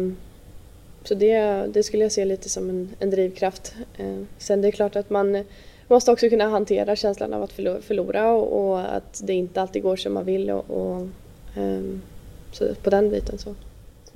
så 1.03 1.15
det, 1.15 1.39
det 1.73 1.83
skulle 1.83 2.03
jag 2.03 2.11
se 2.11 2.25
lite 2.25 2.49
som 2.49 2.69
en, 2.69 2.95
en 2.99 3.09
drivkraft. 3.09 3.75
Eh, 3.97 4.23
sen 4.37 4.61
det 4.61 4.67
är 4.67 4.71
klart 4.71 4.95
att 4.95 5.09
man 5.09 5.43
måste 5.87 6.11
också 6.11 6.29
kunna 6.29 6.49
hantera 6.49 6.95
känslan 6.95 7.33
av 7.33 7.43
att 7.43 7.51
förlora 7.51 8.31
och, 8.31 8.69
och 8.69 8.95
att 8.95 9.21
det 9.23 9.33
inte 9.33 9.61
alltid 9.61 9.83
går 9.83 9.95
som 9.95 10.13
man 10.13 10.25
vill. 10.25 10.51
Och, 10.51 10.69
och 10.69 11.07
ehm, 11.55 12.01
så 12.51 12.75
på 12.75 12.89
den 12.89 13.09
biten 13.09 13.37
så. 13.37 13.55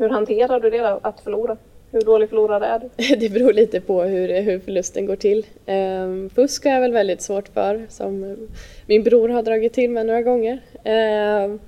Hur 0.01 0.09
hanterar 0.09 0.59
du 0.59 0.69
det 0.69 0.77
då, 0.77 0.99
att 1.03 1.19
förlora? 1.19 1.57
Hur 1.91 2.01
dålig 2.01 2.29
förlorare 2.29 2.65
är 2.65 2.79
du? 2.79 3.15
det 3.15 3.29
beror 3.29 3.53
lite 3.53 3.81
på 3.81 4.03
hur, 4.03 4.41
hur 4.41 4.59
förlusten 4.59 5.05
går 5.05 5.15
till. 5.15 5.45
Ehm, 5.65 6.29
fusk 6.29 6.65
är 6.65 6.79
väl 6.79 6.93
väldigt 6.93 7.21
svårt 7.21 7.47
för, 7.47 7.85
som 7.89 8.37
min 8.85 9.03
bror 9.03 9.29
har 9.29 9.43
dragit 9.43 9.73
till 9.73 9.89
med 9.89 10.05
några 10.05 10.21
gånger. 10.21 10.59
Ehm, 10.83 11.59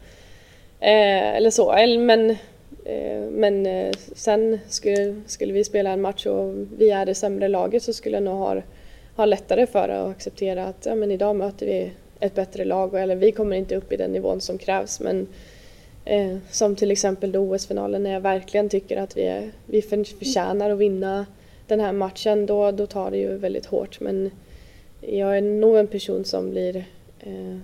eh, 0.80 1.36
eller 1.36 1.50
så, 1.50 1.74
men, 2.00 2.30
eh, 2.86 3.30
men 3.32 3.66
eh, 3.66 3.92
sen 4.16 4.60
skulle, 4.68 5.22
skulle 5.26 5.54
vi 5.54 5.64
spela 5.64 5.90
en 5.90 6.02
match 6.02 6.26
och 6.26 6.54
vi 6.78 6.90
är 6.90 7.06
det 7.06 7.16
sämre 7.16 7.48
laget 7.48 7.84
så 7.84 7.94
skulle 7.94 8.16
jag 8.16 8.24
nog 8.24 8.38
ha 8.38 8.62
ha 9.16 9.26
lättare 9.26 9.66
för 9.66 9.90
att 9.90 10.12
acceptera 10.12 10.66
att 10.66 10.86
ja, 10.86 10.96
men 10.96 11.12
idag 11.12 11.36
möter 11.36 11.66
vi 11.66 11.92
ett 12.20 12.36
bättre 12.36 12.66
lag 12.66 12.94
eller 12.94 13.16
vi 13.16 13.32
kommer 13.32 13.56
inte 13.56 13.76
upp 13.76 13.92
i 13.94 13.98
den 13.98 14.12
nivån 14.12 14.42
som 14.42 14.58
krävs. 14.58 15.00
Men 15.00 15.28
eh, 16.06 16.38
som 16.52 16.76
till 16.76 16.92
exempel 16.92 17.32
då 17.32 17.40
OS-finalen 17.40 18.04
när 18.04 18.14
jag 18.14 18.22
verkligen 18.22 18.70
tycker 18.70 18.98
att 18.98 19.18
vi, 19.18 19.24
är, 19.24 19.52
vi 19.66 19.82
förtjänar 19.82 20.70
att 20.70 20.78
vinna 20.78 21.26
den 21.68 21.80
här 21.80 21.92
matchen, 21.92 22.46
då, 22.46 22.72
då 22.72 22.88
tar 22.88 23.12
det 23.12 23.18
ju 23.18 23.38
väldigt 23.38 23.66
hårt. 23.66 24.00
Men 24.00 24.32
jag 25.02 25.38
är 25.38 25.42
nog 25.42 25.78
en 25.78 25.88
person 25.88 26.26
som 26.26 26.50
blir 26.50 26.76
eh, 27.20 27.58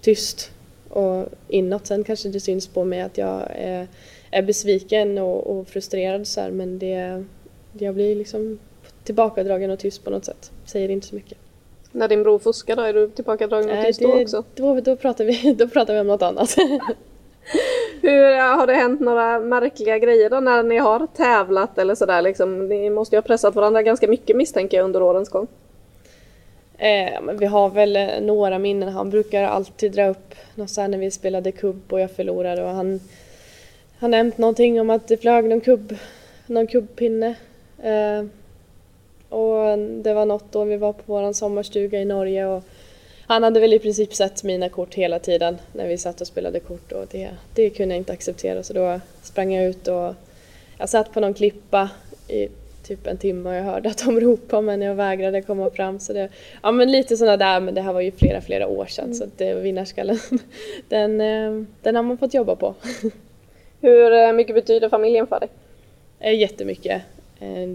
tyst 0.00 0.50
och 0.88 1.26
inåt. 1.48 1.86
Sen 1.86 2.04
kanske 2.04 2.28
det 2.28 2.40
syns 2.40 2.68
på 2.68 2.84
mig 2.84 3.00
att 3.00 3.18
jag 3.18 3.42
är, 3.50 3.88
är 4.30 4.42
besviken 4.42 5.18
och, 5.18 5.46
och 5.46 5.68
frustrerad 5.68 6.26
så 6.26 6.40
här, 6.40 6.50
men 6.50 6.78
det, 6.78 7.24
jag 7.78 7.94
blir 7.94 8.16
liksom 8.16 8.58
tillbakadragen 9.04 9.70
och 9.70 9.78
tyst 9.78 10.04
på 10.04 10.10
något 10.10 10.24
sätt. 10.24 10.50
Säger 10.64 10.88
inte 10.88 11.06
så 11.06 11.14
mycket. 11.14 11.38
När 11.92 12.08
din 12.08 12.22
bror 12.22 12.38
fuskar 12.38 12.76
då, 12.76 12.82
är 12.82 12.92
du 12.92 13.10
tillbakadragen 13.10 13.78
och 13.78 13.84
tyst 13.84 14.00
det, 14.00 14.06
då 14.06 14.22
också? 14.22 14.44
Då, 14.54 14.80
då, 14.80 14.96
pratar 14.96 15.24
vi, 15.24 15.54
då 15.58 15.68
pratar 15.68 15.94
vi 15.94 16.00
om 16.00 16.06
något 16.06 16.22
annat. 16.22 16.56
Hur 18.02 18.32
eh, 18.32 18.56
Har 18.56 18.66
det 18.66 18.74
hänt 18.74 19.00
några 19.00 19.40
märkliga 19.40 19.98
grejer 19.98 20.30
då 20.30 20.40
när 20.40 20.62
ni 20.62 20.78
har 20.78 21.06
tävlat 21.06 21.78
eller 21.78 21.94
sådär 21.94 22.22
liksom? 22.22 22.68
Ni 22.68 22.90
måste 22.90 23.16
ju 23.16 23.18
ha 23.18 23.22
pressat 23.26 23.54
varandra 23.54 23.82
ganska 23.82 24.08
mycket 24.08 24.36
misstänker 24.36 24.76
jag 24.76 24.84
under 24.84 25.02
årens 25.02 25.28
gång. 25.28 25.46
Eh, 26.78 27.22
men 27.22 27.38
vi 27.38 27.46
har 27.46 27.70
väl 27.70 27.96
eh, 27.96 28.20
några 28.20 28.58
minnen. 28.58 28.88
Han 28.88 29.10
brukar 29.10 29.44
alltid 29.44 29.92
dra 29.92 30.08
upp 30.08 30.34
något 30.54 30.70
så 30.70 30.86
när 30.86 30.98
vi 30.98 31.10
spelade 31.10 31.52
kubb 31.52 31.82
och 31.92 32.00
jag 32.00 32.10
förlorade 32.10 32.62
och 32.62 32.70
han 32.70 33.00
har 33.98 34.08
nämnt 34.08 34.38
någonting 34.38 34.80
om 34.80 34.90
att 34.90 35.08
det 35.08 35.16
flög 35.16 35.44
någon 35.44 35.60
kubb, 35.60 35.96
någon 36.46 36.66
kubbpinne. 36.66 37.34
Eh, 37.82 38.24
och 39.28 39.78
det 39.78 40.14
var 40.14 40.26
något 40.26 40.52
då 40.52 40.64
vi 40.64 40.76
var 40.76 40.92
på 40.92 41.02
vår 41.06 41.32
sommarstuga 41.32 42.00
i 42.00 42.04
Norge 42.04 42.46
och 42.46 42.64
han 43.32 43.42
hade 43.42 43.60
väl 43.60 43.72
i 43.72 43.78
princip 43.78 44.14
sett 44.14 44.44
mina 44.44 44.68
kort 44.68 44.94
hela 44.94 45.18
tiden 45.18 45.58
när 45.72 45.88
vi 45.88 45.98
satt 45.98 46.20
och 46.20 46.26
spelade 46.26 46.60
kort 46.60 46.92
och 46.92 47.06
det, 47.10 47.30
det 47.54 47.70
kunde 47.70 47.94
jag 47.94 48.00
inte 48.00 48.12
acceptera 48.12 48.62
så 48.62 48.72
då 48.72 49.00
sprang 49.22 49.54
jag 49.54 49.64
ut 49.64 49.88
och 49.88 50.14
jag 50.78 50.88
satt 50.88 51.12
på 51.12 51.20
någon 51.20 51.34
klippa 51.34 51.90
i 52.28 52.48
typ 52.82 53.06
en 53.06 53.16
timme 53.16 53.48
och 53.48 53.54
jag 53.54 53.62
hörde 53.62 53.88
att 53.88 54.04
de 54.04 54.20
ropade 54.20 54.62
men 54.62 54.82
jag 54.82 54.94
vägrade 54.94 55.42
komma 55.42 55.70
fram. 55.70 56.00
Så 56.00 56.12
det, 56.12 56.28
ja 56.62 56.72
men 56.72 56.92
lite 56.92 57.16
sådana 57.16 57.36
där, 57.36 57.60
men 57.60 57.74
det 57.74 57.80
här 57.80 57.92
var 57.92 58.00
ju 58.00 58.12
flera, 58.12 58.40
flera 58.40 58.66
år 58.66 58.86
sedan 58.86 59.04
mm. 59.04 59.14
så 59.14 59.26
det 59.36 59.54
vinnarskallen, 59.54 60.18
den, 60.88 61.20
eh, 61.20 61.64
den 61.82 61.96
har 61.96 62.02
man 62.02 62.18
fått 62.18 62.34
jobba 62.34 62.56
på. 62.56 62.74
Hur 63.80 64.12
eh, 64.12 64.32
mycket 64.32 64.54
betyder 64.54 64.88
familjen 64.88 65.26
för 65.26 65.40
dig? 65.40 65.48
Eh, 66.20 66.38
jättemycket. 66.38 67.02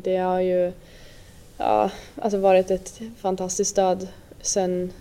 Det 0.04 0.18
har 0.18 0.40
ju 0.40 0.72
ja, 1.58 1.90
alltså 2.16 2.38
varit 2.38 2.72
ett 2.72 3.02
fantastiskt 3.18 3.72
stöd 3.72 4.08
sen, 4.42 4.94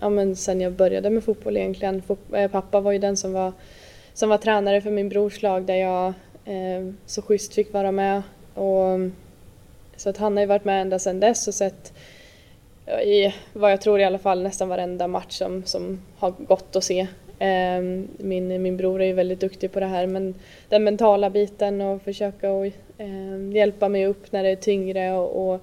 ja, 0.00 0.08
men 0.08 0.36
sen 0.36 0.60
jag 0.60 0.72
började 0.72 1.10
med 1.10 1.24
fotboll 1.24 1.56
egentligen. 1.56 2.02
Eh, 2.32 2.50
pappa 2.50 2.80
var 2.80 2.92
ju 2.92 2.98
den 2.98 3.16
som 3.16 3.32
var, 3.32 3.52
som 4.14 4.28
var 4.28 4.38
tränare 4.38 4.80
för 4.80 4.90
min 4.90 5.08
brors 5.08 5.42
lag 5.42 5.62
där 5.62 5.74
jag 5.74 6.06
eh, 6.44 6.92
så 7.06 7.22
schysst 7.22 7.54
fick 7.54 7.72
vara 7.72 7.92
med. 7.92 8.22
Och, 8.54 8.98
så 9.96 10.08
att 10.08 10.16
han 10.16 10.32
har 10.36 10.40
ju 10.40 10.46
varit 10.46 10.64
med 10.64 10.82
ända 10.82 10.98
sedan 10.98 11.20
dess 11.20 11.48
och 11.48 11.54
sett 11.54 11.92
i 12.86 13.34
vad 13.52 13.72
jag 13.72 13.80
tror 13.80 14.00
i 14.00 14.04
alla 14.04 14.18
fall 14.18 14.42
nästan 14.42 14.68
varenda 14.68 15.06
match 15.06 15.38
som, 15.38 15.62
som 15.64 16.00
har 16.18 16.30
gått 16.30 16.76
att 16.76 16.84
se. 16.84 17.06
Eh, 17.38 17.80
min, 18.18 18.62
min 18.62 18.76
bror 18.76 19.02
är 19.02 19.06
ju 19.06 19.12
väldigt 19.12 19.40
duktig 19.40 19.72
på 19.72 19.80
det 19.80 19.86
här 19.86 20.06
men 20.06 20.34
den 20.68 20.84
mentala 20.84 21.30
biten 21.30 21.80
och 21.80 22.02
försöka 22.02 22.50
och, 22.50 22.66
eh, 22.98 23.52
hjälpa 23.52 23.88
mig 23.88 24.06
upp 24.06 24.32
när 24.32 24.42
det 24.42 24.48
är 24.48 24.56
tyngre 24.56 25.12
och, 25.12 25.52
och 25.52 25.60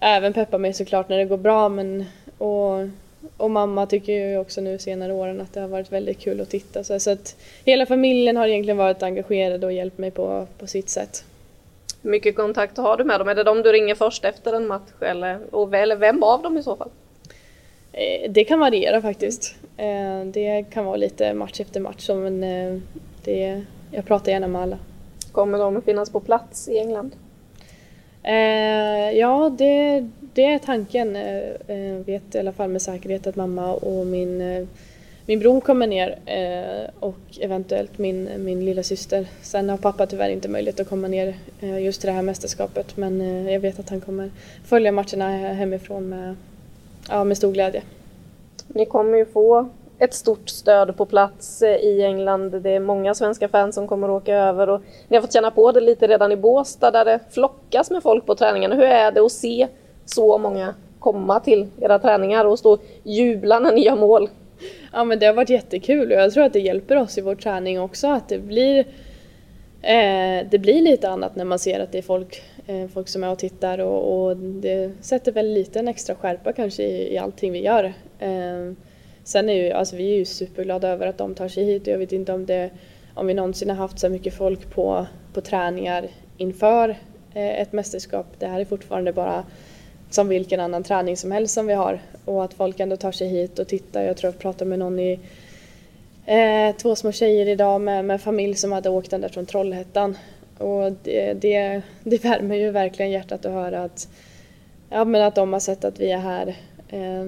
även 0.00 0.32
peppa 0.32 0.58
mig 0.58 0.72
såklart 0.72 1.08
när 1.08 1.18
det 1.18 1.24
går 1.24 1.36
bra 1.36 1.68
men 1.68 2.04
och, 2.38 2.88
och 3.36 3.50
mamma 3.50 3.86
tycker 3.86 4.12
ju 4.12 4.38
också 4.38 4.60
nu 4.60 4.78
senare 4.78 5.12
åren 5.12 5.40
att 5.40 5.52
det 5.52 5.60
har 5.60 5.68
varit 5.68 5.92
väldigt 5.92 6.20
kul 6.20 6.40
att 6.40 6.50
titta. 6.50 6.84
Så, 6.84 7.00
så 7.00 7.10
att 7.10 7.36
hela 7.64 7.86
familjen 7.86 8.36
har 8.36 8.48
egentligen 8.48 8.76
varit 8.76 9.02
engagerad 9.02 9.64
och 9.64 9.72
hjälpt 9.72 9.98
mig 9.98 10.10
på, 10.10 10.46
på 10.58 10.66
sitt 10.66 10.88
sätt. 10.88 11.24
Hur 12.02 12.10
mycket 12.10 12.36
kontakt 12.36 12.76
har 12.76 12.96
du 12.96 13.04
med 13.04 13.20
dem? 13.20 13.28
Är 13.28 13.34
det 13.34 13.44
de 13.44 13.62
du 13.62 13.72
ringer 13.72 13.94
först 13.94 14.24
efter 14.24 14.52
en 14.52 14.66
match 14.66 14.90
eller, 15.00 15.38
och, 15.50 15.74
eller 15.74 15.96
vem 15.96 16.22
av 16.22 16.42
dem 16.42 16.58
i 16.58 16.62
så 16.62 16.76
fall? 16.76 16.90
Eh, 17.92 18.30
det 18.30 18.44
kan 18.44 18.58
variera 18.58 19.02
faktiskt. 19.02 19.54
Eh, 19.76 20.24
det 20.24 20.64
kan 20.70 20.84
vara 20.84 20.96
lite 20.96 21.34
match 21.34 21.60
efter 21.60 21.80
match 21.80 22.08
men 22.08 22.44
eh, 22.44 22.80
det, 23.24 23.62
jag 23.90 24.04
pratar 24.04 24.32
gärna 24.32 24.48
med 24.48 24.62
alla. 24.62 24.78
Kommer 25.32 25.58
de 25.58 25.76
att 25.76 25.84
finnas 25.84 26.10
på 26.10 26.20
plats 26.20 26.68
i 26.68 26.78
England? 26.78 27.16
Ja, 29.14 29.54
det, 29.58 30.08
det 30.34 30.44
är 30.44 30.58
tanken. 30.58 31.14
Jag 31.66 32.04
vet 32.04 32.34
i 32.34 32.38
alla 32.38 32.52
fall 32.52 32.70
med 32.70 32.82
säkerhet 32.82 33.26
att 33.26 33.36
mamma 33.36 33.72
och 33.72 34.06
min, 34.06 34.40
eh, 34.40 34.66
min 35.26 35.38
bror 35.38 35.60
kommer 35.60 35.86
ner 35.86 36.18
och 37.00 37.18
eventuellt 37.40 37.98
min, 37.98 38.28
min 38.38 38.64
lilla 38.64 38.82
syster. 38.82 39.26
Sen 39.42 39.68
har 39.68 39.76
pappa 39.76 40.06
tyvärr 40.06 40.28
inte 40.28 40.48
möjlighet 40.48 40.80
att 40.80 40.88
komma 40.88 41.08
ner 41.08 41.34
just 41.80 42.00
till 42.00 42.08
det 42.08 42.14
här 42.14 42.22
mästerskapet 42.22 42.96
men 42.96 43.46
jag 43.46 43.60
vet 43.60 43.78
att 43.78 43.90
han 43.90 44.00
kommer 44.00 44.30
följa 44.64 44.92
matcherna 44.92 45.28
hemifrån 45.30 46.08
med, 46.08 46.36
ja, 47.08 47.24
med 47.24 47.36
stor 47.36 47.52
glädje. 47.52 47.82
Ni 48.68 48.86
kommer 48.86 49.18
ju 49.18 49.26
få 49.26 49.68
ett 49.98 50.14
stort 50.14 50.48
stöd 50.48 50.96
på 50.96 51.06
plats 51.06 51.62
i 51.62 52.02
England. 52.02 52.50
Det 52.50 52.70
är 52.70 52.80
många 52.80 53.14
svenska 53.14 53.48
fans 53.48 53.74
som 53.74 53.88
kommer 53.88 54.08
att 54.08 54.22
åka 54.22 54.34
över 54.34 54.68
och 54.68 54.80
ni 55.08 55.16
har 55.16 55.22
fått 55.22 55.32
känna 55.32 55.50
på 55.50 55.72
det 55.72 55.80
lite 55.80 56.06
redan 56.06 56.32
i 56.32 56.36
Båstad 56.36 56.90
där 56.90 57.04
det 57.04 57.20
flockas 57.30 57.90
med 57.90 58.02
folk 58.02 58.26
på 58.26 58.34
träningarna. 58.34 58.74
Hur 58.74 58.84
är 58.84 59.12
det 59.12 59.24
att 59.24 59.32
se 59.32 59.68
så 60.04 60.38
många 60.38 60.74
komma 60.98 61.40
till 61.40 61.66
era 61.80 61.98
träningar 61.98 62.44
och 62.44 62.58
stå 62.58 62.72
och 62.72 62.82
jubla 63.02 63.58
när 63.58 63.72
ni 63.72 63.84
gör 63.84 63.96
mål? 63.96 64.28
Ja 64.92 65.04
men 65.04 65.18
det 65.18 65.26
har 65.26 65.34
varit 65.34 65.50
jättekul 65.50 66.12
och 66.12 66.18
jag 66.18 66.32
tror 66.32 66.44
att 66.44 66.52
det 66.52 66.60
hjälper 66.60 66.96
oss 66.96 67.18
i 67.18 67.20
vår 67.20 67.34
träning 67.34 67.80
också 67.80 68.06
att 68.06 68.28
det 68.28 68.38
blir 68.38 68.78
eh, 69.82 70.46
det 70.50 70.58
blir 70.60 70.82
lite 70.82 71.08
annat 71.08 71.36
när 71.36 71.44
man 71.44 71.58
ser 71.58 71.80
att 71.80 71.92
det 71.92 71.98
är 71.98 72.02
folk, 72.02 72.42
eh, 72.66 72.88
folk 72.88 73.08
som 73.08 73.24
är 73.24 73.30
och 73.30 73.38
tittar 73.38 73.78
och, 73.78 74.26
och, 74.26 74.36
det 74.36 74.92
sätter 75.00 75.32
väl 75.32 75.52
lite 75.52 75.78
en 75.78 75.88
extra 75.88 76.14
skärpa 76.14 76.52
kanske 76.52 76.82
i, 76.82 77.14
i 77.14 77.18
allting 77.18 77.52
vi 77.52 77.62
gör. 77.64 77.84
Eh, 78.18 78.74
Sen 79.24 79.48
är 79.48 79.54
ju, 79.54 79.70
alltså 79.70 79.96
vi 79.96 80.12
är 80.12 80.16
ju 80.16 80.24
superglada 80.24 80.88
över 80.88 81.06
att 81.06 81.18
de 81.18 81.34
tar 81.34 81.48
sig 81.48 81.64
hit 81.64 81.82
och 81.82 81.88
jag 81.92 81.98
vet 81.98 82.12
inte 82.12 82.32
om, 82.32 82.46
det, 82.46 82.70
om 83.14 83.26
vi 83.26 83.34
någonsin 83.34 83.70
har 83.70 83.76
haft 83.76 83.98
så 83.98 84.08
mycket 84.08 84.34
folk 84.34 84.74
på, 84.74 85.06
på 85.32 85.40
träningar 85.40 86.08
inför 86.36 86.88
eh, 87.34 87.60
ett 87.60 87.72
mästerskap. 87.72 88.26
Det 88.38 88.46
här 88.46 88.60
är 88.60 88.64
fortfarande 88.64 89.12
bara 89.12 89.44
som 90.14 90.28
vilken 90.28 90.60
annan 90.60 90.82
träning 90.82 91.16
som 91.16 91.32
helst 91.32 91.54
som 91.54 91.66
vi 91.66 91.74
har 91.74 92.00
och 92.24 92.44
att 92.44 92.54
folk 92.54 92.80
ändå 92.80 92.96
tar 92.96 93.12
sig 93.12 93.28
hit 93.28 93.58
och 93.58 93.68
tittar. 93.68 94.02
Jag 94.02 94.16
tror 94.16 94.32
jag 94.32 94.40
pratade 94.40 94.68
med 94.68 94.78
någon 94.78 94.98
i 94.98 95.20
eh, 96.26 96.76
två 96.76 96.96
små 96.96 97.12
tjejer 97.12 97.48
idag 97.48 97.80
med, 97.80 98.04
med 98.04 98.20
familj 98.20 98.54
som 98.54 98.72
hade 98.72 98.90
åkt 98.90 99.10
den 99.10 99.20
där 99.20 99.28
från 99.28 99.46
Trollhättan. 99.46 100.18
Och 100.58 100.92
det, 101.02 101.32
det, 101.32 101.82
det 102.02 102.24
värmer 102.24 102.56
ju 102.56 102.70
verkligen 102.70 103.10
hjärtat 103.10 103.46
att 103.46 103.52
höra 103.52 103.82
att, 103.82 104.08
ja, 104.90 105.04
men 105.04 105.22
att 105.22 105.34
de 105.34 105.52
har 105.52 105.60
sett 105.60 105.84
att 105.84 106.00
vi 106.00 106.10
är 106.10 106.18
här. 106.18 106.56
Eh, 106.88 107.24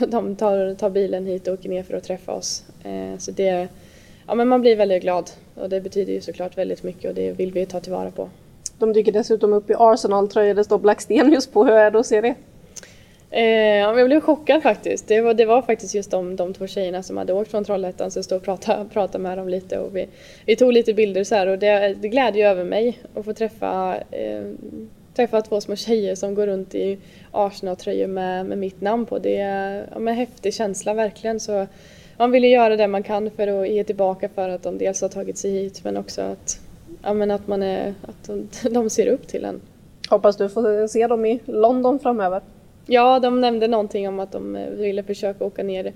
de 0.08 0.36
tar, 0.36 0.74
tar 0.74 0.90
bilen 0.90 1.26
hit 1.26 1.48
och 1.48 1.54
åker 1.54 1.68
ner 1.68 1.82
för 1.82 1.94
att 1.94 2.04
träffa 2.04 2.32
oss. 2.32 2.64
Eh, 2.84 3.18
så 3.18 3.30
det, 3.30 3.68
ja, 4.26 4.34
men 4.34 4.48
man 4.48 4.60
blir 4.60 4.76
väldigt 4.76 5.02
glad 5.02 5.30
och 5.54 5.68
det 5.68 5.80
betyder 5.80 6.12
ju 6.12 6.20
såklart 6.20 6.58
väldigt 6.58 6.82
mycket 6.82 7.08
och 7.08 7.14
det 7.14 7.32
vill 7.32 7.52
vi 7.52 7.66
ta 7.66 7.80
tillvara 7.80 8.10
på. 8.10 8.28
De 8.78 8.92
dyker 8.92 9.12
dessutom 9.12 9.52
upp 9.52 9.70
i 9.70 9.74
Arsenal-tröjor, 9.78 10.54
det 10.54 10.64
står 10.64 10.78
Blackstenius 10.78 11.46
på. 11.46 11.64
Hur 11.64 11.72
är 11.72 11.90
det 11.90 11.98
att 11.98 12.06
se 12.06 12.20
det? 12.20 12.34
Eh, 13.36 13.78
jag 13.78 14.06
blev 14.06 14.20
chockad 14.20 14.62
faktiskt. 14.62 15.08
Det 15.08 15.20
var, 15.20 15.34
det 15.34 15.44
var 15.44 15.62
faktiskt 15.62 15.94
just 15.94 16.10
de, 16.10 16.36
de 16.36 16.54
två 16.54 16.66
tjejerna 16.66 17.02
som 17.02 17.16
hade 17.16 17.32
åkt 17.32 17.50
från 17.50 17.64
Trollhättan 17.64 18.10
som 18.10 18.22
stod 18.22 18.38
och 18.38 18.44
pratade, 18.44 18.88
pratade 18.88 19.22
med 19.22 19.38
dem 19.38 19.48
lite 19.48 19.78
och 19.78 19.96
vi, 19.96 20.08
vi 20.46 20.56
tog 20.56 20.72
lite 20.72 20.94
bilder 20.94 21.24
så 21.24 21.34
här 21.34 21.46
och 21.46 21.58
det, 21.58 21.94
det 22.00 22.08
glädjer 22.08 22.50
över 22.50 22.64
mig 22.64 22.98
att 23.14 23.24
få 23.24 23.32
träffa, 23.32 23.96
eh, 24.10 24.42
träffa 25.16 25.42
två 25.42 25.60
små 25.60 25.76
tjejer 25.76 26.14
som 26.14 26.34
går 26.34 26.46
runt 26.46 26.74
i 26.74 26.98
Arsenal-tröjor 27.30 28.06
med, 28.06 28.46
med 28.46 28.58
mitt 28.58 28.80
namn 28.80 29.06
på. 29.06 29.18
Det 29.18 29.36
är 29.36 29.88
ja, 29.90 29.96
en 29.96 30.08
häftig 30.08 30.54
känsla 30.54 30.94
verkligen. 30.94 31.40
Så 31.40 31.66
man 32.16 32.30
vill 32.30 32.44
ju 32.44 32.50
göra 32.50 32.76
det 32.76 32.88
man 32.88 33.02
kan 33.02 33.30
för 33.30 33.62
att 33.62 33.68
ge 33.68 33.84
tillbaka 33.84 34.28
för 34.28 34.48
att 34.48 34.62
de 34.62 34.78
dels 34.78 35.02
har 35.02 35.08
tagit 35.08 35.38
sig 35.38 35.50
hit 35.50 35.80
men 35.84 35.96
också 35.96 36.22
att, 36.22 36.60
ja, 37.04 37.14
men 37.14 37.30
att, 37.30 37.46
man 37.46 37.62
är, 37.62 37.94
att 38.02 38.30
de, 38.70 38.90
ser 38.90 39.06
upp 39.06 39.28
till 39.28 39.44
en. 39.44 39.60
Hoppas 40.08 40.36
du 40.36 40.48
får 40.48 40.86
se 40.86 41.06
dem 41.06 41.26
i 41.26 41.40
London 41.44 41.98
framöver. 41.98 42.40
Ja, 42.86 43.18
de 43.18 43.40
nämnde 43.40 43.68
någonting 43.68 44.08
om 44.08 44.20
att 44.20 44.32
de 44.32 44.66
ville 44.70 45.02
försöka 45.02 45.44
åka 45.44 45.62
ner, 45.62 45.92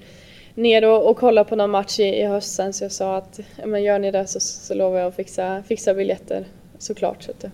ner 0.54 0.84
och, 0.84 1.10
och 1.10 1.16
kolla 1.16 1.44
på 1.44 1.56
någon 1.56 1.70
match 1.70 2.00
i, 2.00 2.04
i 2.04 2.24
höst 2.24 2.54
sen 2.54 2.72
så 2.72 2.84
jag 2.84 2.92
sa 2.92 3.16
att 3.16 3.40
men 3.64 3.82
gör 3.82 3.98
ni 3.98 4.10
det 4.10 4.26
så, 4.26 4.40
så 4.40 4.74
lovar 4.74 4.98
jag 4.98 5.08
att 5.08 5.16
fixa, 5.16 5.62
fixa 5.62 5.94
biljetter 5.94 6.44
såklart. 6.78 7.22
Så 7.22 7.30
att, 7.30 7.44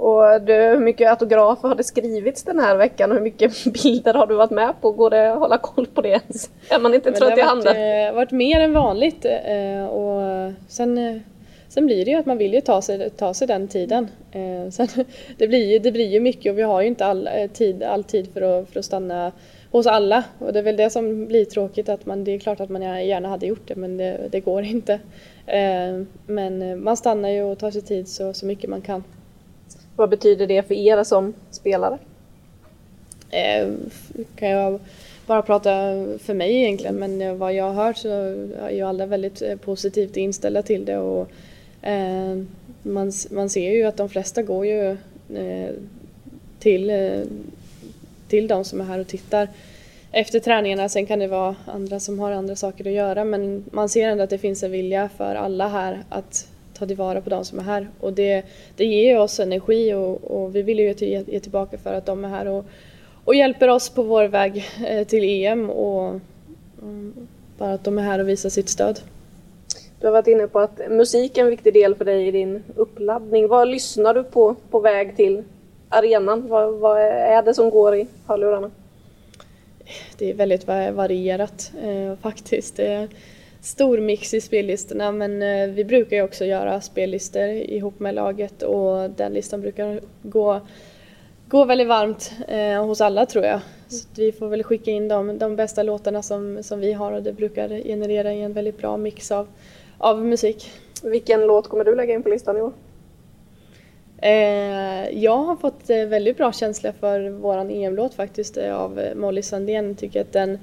och 0.00 0.42
du, 0.42 0.52
hur 0.54 0.80
mycket 0.80 1.10
autografer 1.10 1.68
har 1.68 1.74
det 1.74 1.84
skrivits 1.84 2.42
den 2.42 2.58
här 2.58 2.76
veckan 2.76 3.10
och 3.10 3.16
hur 3.16 3.24
mycket 3.24 3.64
bilder 3.82 4.14
har 4.14 4.26
du 4.26 4.34
varit 4.34 4.50
med 4.50 4.74
på? 4.80 4.90
Går 4.90 5.10
det 5.10 5.32
att 5.32 5.38
hålla 5.38 5.58
koll 5.58 5.86
på 5.86 6.00
det? 6.00 6.20
Är 6.70 6.80
man 6.80 6.94
inte 6.94 7.12
trött 7.12 7.38
i 7.38 7.40
handen? 7.40 7.74
Det 7.74 8.06
har 8.06 8.12
varit 8.12 8.30
mer 8.30 8.60
än 8.60 8.72
vanligt 8.72 9.24
eh, 9.24 9.84
och 9.84 10.52
sen, 10.68 11.22
sen 11.70 11.86
blir 11.86 12.04
det 12.04 12.10
ju 12.10 12.16
att 12.16 12.26
man 12.26 12.38
vill 12.38 12.54
ju 12.54 12.60
ta 12.60 12.82
sig, 12.82 13.10
ta 13.10 13.34
sig 13.34 13.46
den 13.46 13.68
tiden. 13.68 14.08
Eh, 14.32 14.70
sen, 14.70 14.88
det, 15.36 15.48
blir 15.48 15.72
ju, 15.72 15.78
det 15.78 15.92
blir 15.92 16.08
ju 16.08 16.20
mycket 16.20 16.52
och 16.52 16.58
vi 16.58 16.62
har 16.62 16.80
ju 16.80 16.86
inte 16.86 17.06
all 17.06 17.26
eh, 17.26 17.50
tid, 17.50 17.82
all 17.82 18.04
tid 18.04 18.28
för, 18.32 18.42
att, 18.42 18.68
för 18.68 18.78
att 18.78 18.84
stanna 18.84 19.32
hos 19.70 19.86
alla 19.86 20.24
och 20.38 20.52
det 20.52 20.58
är 20.58 20.62
väl 20.62 20.76
det 20.76 20.90
som 20.90 21.26
blir 21.26 21.44
tråkigt 21.44 21.88
att 21.88 22.06
man, 22.06 22.24
det 22.24 22.34
är 22.34 22.38
klart 22.38 22.60
att 22.60 22.70
man 22.70 23.06
gärna 23.06 23.28
hade 23.28 23.46
gjort 23.46 23.68
det 23.68 23.76
men 23.76 23.96
det, 23.96 24.28
det 24.30 24.40
går 24.40 24.62
inte. 24.62 25.00
Men 26.26 26.82
man 26.82 26.96
stannar 26.96 27.28
ju 27.28 27.42
och 27.42 27.58
tar 27.58 27.70
sig 27.70 27.82
tid 27.82 28.08
så, 28.08 28.32
så 28.32 28.46
mycket 28.46 28.70
man 28.70 28.80
kan. 28.80 29.04
Vad 29.96 30.10
betyder 30.10 30.46
det 30.46 30.62
för 30.62 30.74
er 30.74 31.04
som 31.04 31.34
spelare? 31.50 31.98
Eh, 33.30 33.68
kan 34.36 34.48
jag 34.48 34.80
bara 35.26 35.42
prata 35.42 35.70
för 36.18 36.34
mig 36.34 36.56
egentligen 36.56 36.96
men 36.96 37.38
vad 37.38 37.54
jag 37.54 37.64
har 37.64 37.84
hört 37.84 37.96
så 37.96 38.08
är 38.08 38.70
ju 38.70 38.82
alla 38.82 39.06
väldigt 39.06 39.42
eh, 39.42 39.56
positivt 39.56 40.16
inställda 40.16 40.62
till 40.62 40.84
det 40.84 40.98
och 40.98 41.20
eh, 41.20 41.26
Eh, 41.82 42.42
man, 42.82 43.12
man 43.30 43.50
ser 43.50 43.70
ju 43.70 43.84
att 43.84 43.96
de 43.96 44.08
flesta 44.08 44.42
går 44.42 44.66
ju 44.66 44.90
eh, 45.34 45.74
till, 46.58 46.90
eh, 46.90 47.20
till 48.28 48.48
de 48.48 48.64
som 48.64 48.80
är 48.80 48.84
här 48.84 48.98
och 48.98 49.06
tittar 49.06 49.48
efter 50.12 50.40
träningarna. 50.40 50.88
Sen 50.88 51.06
kan 51.06 51.18
det 51.18 51.26
vara 51.26 51.56
andra 51.66 52.00
som 52.00 52.18
har 52.18 52.32
andra 52.32 52.56
saker 52.56 52.86
att 52.86 52.92
göra 52.92 53.24
men 53.24 53.64
man 53.70 53.88
ser 53.88 54.08
ändå 54.08 54.24
att 54.24 54.30
det 54.30 54.38
finns 54.38 54.62
en 54.62 54.70
vilja 54.70 55.08
för 55.16 55.34
alla 55.34 55.68
här 55.68 56.04
att 56.08 56.48
ta 56.74 56.86
tillvara 56.86 57.20
på 57.20 57.30
de 57.30 57.44
som 57.44 57.58
är 57.58 57.62
här. 57.62 57.88
Och 58.00 58.12
det, 58.12 58.44
det 58.76 58.84
ger 58.84 59.18
oss 59.18 59.40
energi 59.40 59.94
och, 59.94 60.24
och 60.24 60.56
vi 60.56 60.62
vill 60.62 60.78
ju 60.78 60.94
ge, 60.98 61.24
ge, 61.26 61.40
tillbaka 61.40 61.78
för 61.78 61.94
att 61.94 62.06
de 62.06 62.24
är 62.24 62.28
här 62.28 62.46
och, 62.46 62.64
och 63.24 63.34
hjälper 63.34 63.68
oss 63.68 63.88
på 63.88 64.02
vår 64.02 64.24
väg 64.24 64.64
till 65.08 65.24
EM 65.24 65.70
och 65.70 66.20
bara 67.58 67.72
att 67.72 67.84
de 67.84 67.98
är 67.98 68.02
här 68.02 68.18
och 68.18 68.28
visar 68.28 68.48
sitt 68.48 68.68
stöd. 68.68 69.00
Du 70.00 70.06
har 70.06 70.12
varit 70.12 70.26
inne 70.26 70.46
på 70.46 70.60
att 70.60 70.80
musik 70.90 71.38
är 71.38 71.42
en 71.42 71.50
viktig 71.50 71.74
del 71.74 71.94
för 71.94 72.04
dig 72.04 72.26
i 72.26 72.30
din 72.30 72.62
uppladdning. 72.76 73.48
Vad 73.48 73.68
lyssnar 73.68 74.14
du 74.14 74.24
på 74.24 74.56
på 74.70 74.80
väg 74.80 75.16
till 75.16 75.44
arenan? 75.88 76.48
Vad, 76.48 76.74
vad 76.74 77.00
är 77.00 77.42
det 77.42 77.54
som 77.54 77.70
går 77.70 77.96
i 77.96 78.06
hörlurarna? 78.26 78.70
Det 80.18 80.30
är 80.30 80.34
väldigt 80.34 80.66
varierat 80.66 81.72
eh, 81.82 82.16
faktiskt. 82.22 82.76
Det, 82.76 82.86
är 82.86 83.08
stor 83.60 84.00
mix 84.00 84.34
i 84.34 84.40
spellistorna 84.40 85.12
men 85.12 85.42
eh, 85.42 85.68
vi 85.68 85.84
brukar 85.84 86.16
ju 86.16 86.22
också 86.22 86.44
göra 86.44 86.80
spellistor 86.80 87.48
ihop 87.48 88.00
med 88.00 88.14
laget 88.14 88.62
och 88.62 89.10
den 89.10 89.32
listan 89.32 89.60
brukar 89.60 90.00
gå, 90.22 90.60
gå 91.48 91.64
väldigt 91.64 91.88
varmt 91.88 92.32
eh, 92.48 92.84
hos 92.84 93.00
alla 93.00 93.26
tror 93.26 93.44
jag. 93.44 93.60
Så 93.88 94.08
vi 94.16 94.32
får 94.32 94.48
väl 94.48 94.62
skicka 94.62 94.90
in 94.90 95.08
de, 95.08 95.38
de 95.38 95.56
bästa 95.56 95.82
låtarna 95.82 96.22
som, 96.22 96.62
som 96.62 96.80
vi 96.80 96.92
har 96.92 97.12
och 97.12 97.22
det 97.22 97.32
brukar 97.32 97.68
generera 97.68 98.32
en 98.32 98.52
väldigt 98.52 98.78
bra 98.78 98.96
mix 98.96 99.30
av, 99.30 99.48
av 100.00 100.26
musik. 100.26 100.70
Vilken 101.02 101.40
låt 101.40 101.68
kommer 101.68 101.84
du 101.84 101.94
lägga 101.94 102.14
in 102.14 102.22
på 102.22 102.28
listan 102.28 102.56
i 102.56 102.60
år? 102.60 102.72
Eh, 104.22 105.18
jag 105.18 105.36
har 105.36 105.56
fått 105.56 105.90
eh, 105.90 106.04
väldigt 106.04 106.36
bra 106.36 106.52
känsla 106.52 106.92
för 106.92 107.30
våran 107.30 107.70
EM-låt 107.70 108.14
faktiskt 108.14 108.56
eh, 108.56 108.76
av 108.76 109.00
Molly 109.14 109.42
Sandén. 109.42 109.94
Tycker 109.94 110.20
att 110.20 110.32
den 110.32 110.58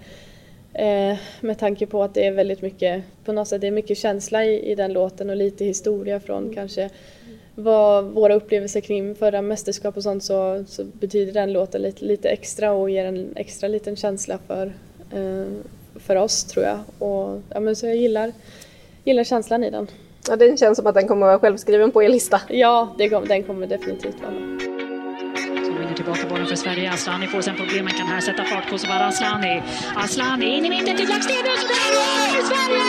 med 1.42 1.60
tanke 1.60 1.86
på 1.86 2.04
att 2.04 2.14
det 2.14 2.26
är 2.26 2.32
väldigt 2.32 2.62
mycket, 2.62 3.04
på 3.26 3.32
något 3.32 3.48
sätt, 3.48 3.62
det 3.62 3.68
är 3.68 3.72
mycket 3.72 3.98
känsla 3.98 4.46
i, 4.46 4.72
i 4.72 4.76
den 4.76 4.94
låten 4.94 5.30
och 5.30 5.36
lite 5.36 5.66
historia 5.66 6.20
från 6.20 6.44
mm. 6.44 6.56
kanske 6.56 6.90
vad 7.56 8.06
våra 8.06 8.34
upplevelser 8.34 8.82
kring 8.82 9.16
förra 9.16 9.42
mästerskap 9.42 9.98
och 9.98 10.04
sånt 10.04 10.24
så, 10.24 10.64
så 10.68 10.84
betyder 10.84 11.34
den 11.34 11.54
låten 11.54 11.82
lite, 11.82 12.06
lite 12.06 12.30
extra 12.30 12.72
och 12.72 12.90
ger 12.90 13.06
en 13.06 13.34
extra 13.36 13.68
liten 13.68 13.96
känsla 13.96 14.40
för, 14.48 14.74
för 15.96 16.16
oss 16.16 16.44
tror 16.44 16.66
jag. 16.66 16.80
Och, 17.00 17.42
ja, 17.50 17.60
men 17.60 17.76
så 17.76 17.88
jag 17.88 17.96
gillar, 17.96 18.32
gillar 19.08 19.24
känslan 19.24 19.64
i 19.64 19.70
den. 19.70 19.88
Ja, 20.30 20.36
det 20.36 20.60
känns 20.60 20.78
som 20.78 20.88
att 20.88 20.96
den 20.96 21.08
kommer 21.08 21.26
vara 21.26 21.40
självskriven 21.40 21.92
på 21.92 22.04
er 22.04 22.10
lista. 22.10 22.42
Ja, 22.50 22.96
det 22.98 23.10
kom, 23.10 23.28
den 23.28 23.44
kommer 23.44 23.68
definitivt 23.68 24.22
vara 24.22 24.32
med 24.32 25.96
tillbaka 25.96 26.28
bollen 26.30 26.48
för 26.48 26.56
Sverige. 26.56 26.92
Aslani 26.92 27.28
får 27.28 27.42
sen 27.42 27.56
problem, 27.56 27.86
men 27.86 27.94
kan 27.94 28.08
här 28.08 28.22
sätta 28.22 28.44
fart 28.44 28.70
på 28.70 28.78
Sovar 28.78 29.02
Aslani. 29.10 29.64
Aslani 29.96 30.46
in 30.58 30.66
i 30.66 30.70
mitten 30.70 30.98
till 30.98 31.06
Blackstenius. 31.06 31.62
Sverige! 32.50 32.88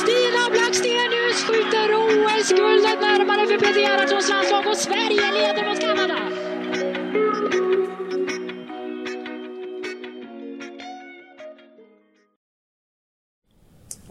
Stina 0.00 0.42
Blackstenius 0.54 1.38
skjuter 1.46 1.88
OS-guldet 2.02 3.00
närmare 3.00 3.46
för 3.46 3.58
Peter 3.58 3.80
Gerhardssons 3.80 4.28
landslag 4.28 4.66
och 4.66 4.76
Sverige 4.76 5.26
leder 5.38 5.68
mot 5.68 5.80
Kanada. 5.80 6.25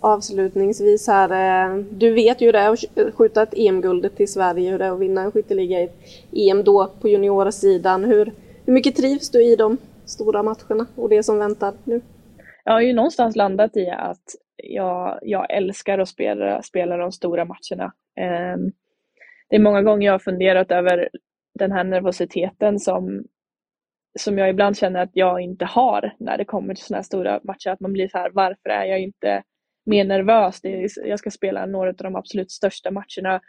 Avslutningsvis 0.05 1.07
här. 1.07 1.29
Eh, 1.31 1.77
du 1.77 2.13
vet 2.13 2.41
ju 2.41 2.51
det 2.51 2.67
att 2.67 2.97
eh, 2.97 3.11
skjuta 3.11 3.43
ett 3.43 3.53
EM-guld 3.57 4.15
till 4.15 4.31
Sverige, 4.31 4.71
hur 4.71 4.79
det 4.79 4.85
är 4.85 4.91
att 4.91 4.99
vinna 4.99 5.21
en 5.21 5.31
skytteliga 5.31 5.79
i 5.79 5.83
ett 5.83 5.97
EM 6.31 6.63
då 6.63 6.91
på 7.01 7.07
juniorsidan. 7.07 8.03
Hur, 8.03 8.31
hur 8.65 8.73
mycket 8.73 8.95
trivs 8.95 9.31
du 9.31 9.43
i 9.43 9.55
de 9.55 9.77
stora 10.05 10.43
matcherna 10.43 10.87
och 10.95 11.09
det 11.09 11.23
som 11.23 11.39
väntar 11.39 11.73
nu? 11.83 12.01
Jag 12.63 12.73
har 12.73 12.81
ju 12.81 12.93
någonstans 12.93 13.35
landat 13.35 13.77
i 13.77 13.89
att 13.89 14.35
jag, 14.55 15.19
jag 15.21 15.53
älskar 15.53 15.99
att 15.99 16.09
spela, 16.09 16.61
spela 16.61 16.97
de 16.97 17.11
stora 17.11 17.45
matcherna. 17.45 17.93
Ehm, 18.19 18.71
det 19.49 19.55
är 19.55 19.59
många 19.59 19.81
gånger 19.81 20.05
jag 20.05 20.13
har 20.13 20.19
funderat 20.19 20.71
över 20.71 21.09
den 21.59 21.71
här 21.71 21.83
nervositeten 21.83 22.79
som, 22.79 23.23
som 24.19 24.37
jag 24.37 24.49
ibland 24.49 24.77
känner 24.77 25.03
att 25.03 25.11
jag 25.13 25.41
inte 25.41 25.65
har 25.65 26.13
när 26.19 26.37
det 26.37 26.45
kommer 26.45 26.73
till 26.73 26.83
sådana 26.83 26.97
här 26.97 27.03
stora 27.03 27.39
matcher. 27.43 27.69
Att 27.69 27.79
man 27.79 27.93
blir 27.93 28.07
så 28.07 28.17
här, 28.17 28.31
varför 28.33 28.69
är 28.69 28.85
jag 28.85 28.99
inte 28.99 29.43
mer 29.85 30.05
nervös. 30.05 30.61
jag 31.05 31.19
ska 31.19 31.31
spela 31.31 31.65
några 31.65 31.89
av 31.89 31.95
de 31.95 32.15
absolut 32.15 32.51
största 32.51 32.91
matcherna 32.91 33.41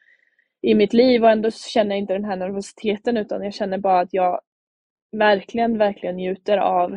i 0.62 0.74
mitt 0.74 0.92
liv 0.92 1.24
och 1.24 1.30
ändå 1.30 1.50
känner 1.50 1.90
jag 1.90 1.98
inte 1.98 2.12
den 2.12 2.24
här 2.24 2.36
nervositeten 2.36 3.16
utan 3.16 3.44
jag 3.44 3.54
känner 3.54 3.78
bara 3.78 4.00
att 4.00 4.14
jag 4.14 4.40
verkligen, 5.12 5.78
verkligen 5.78 6.16
njuter 6.16 6.58
av, 6.58 6.94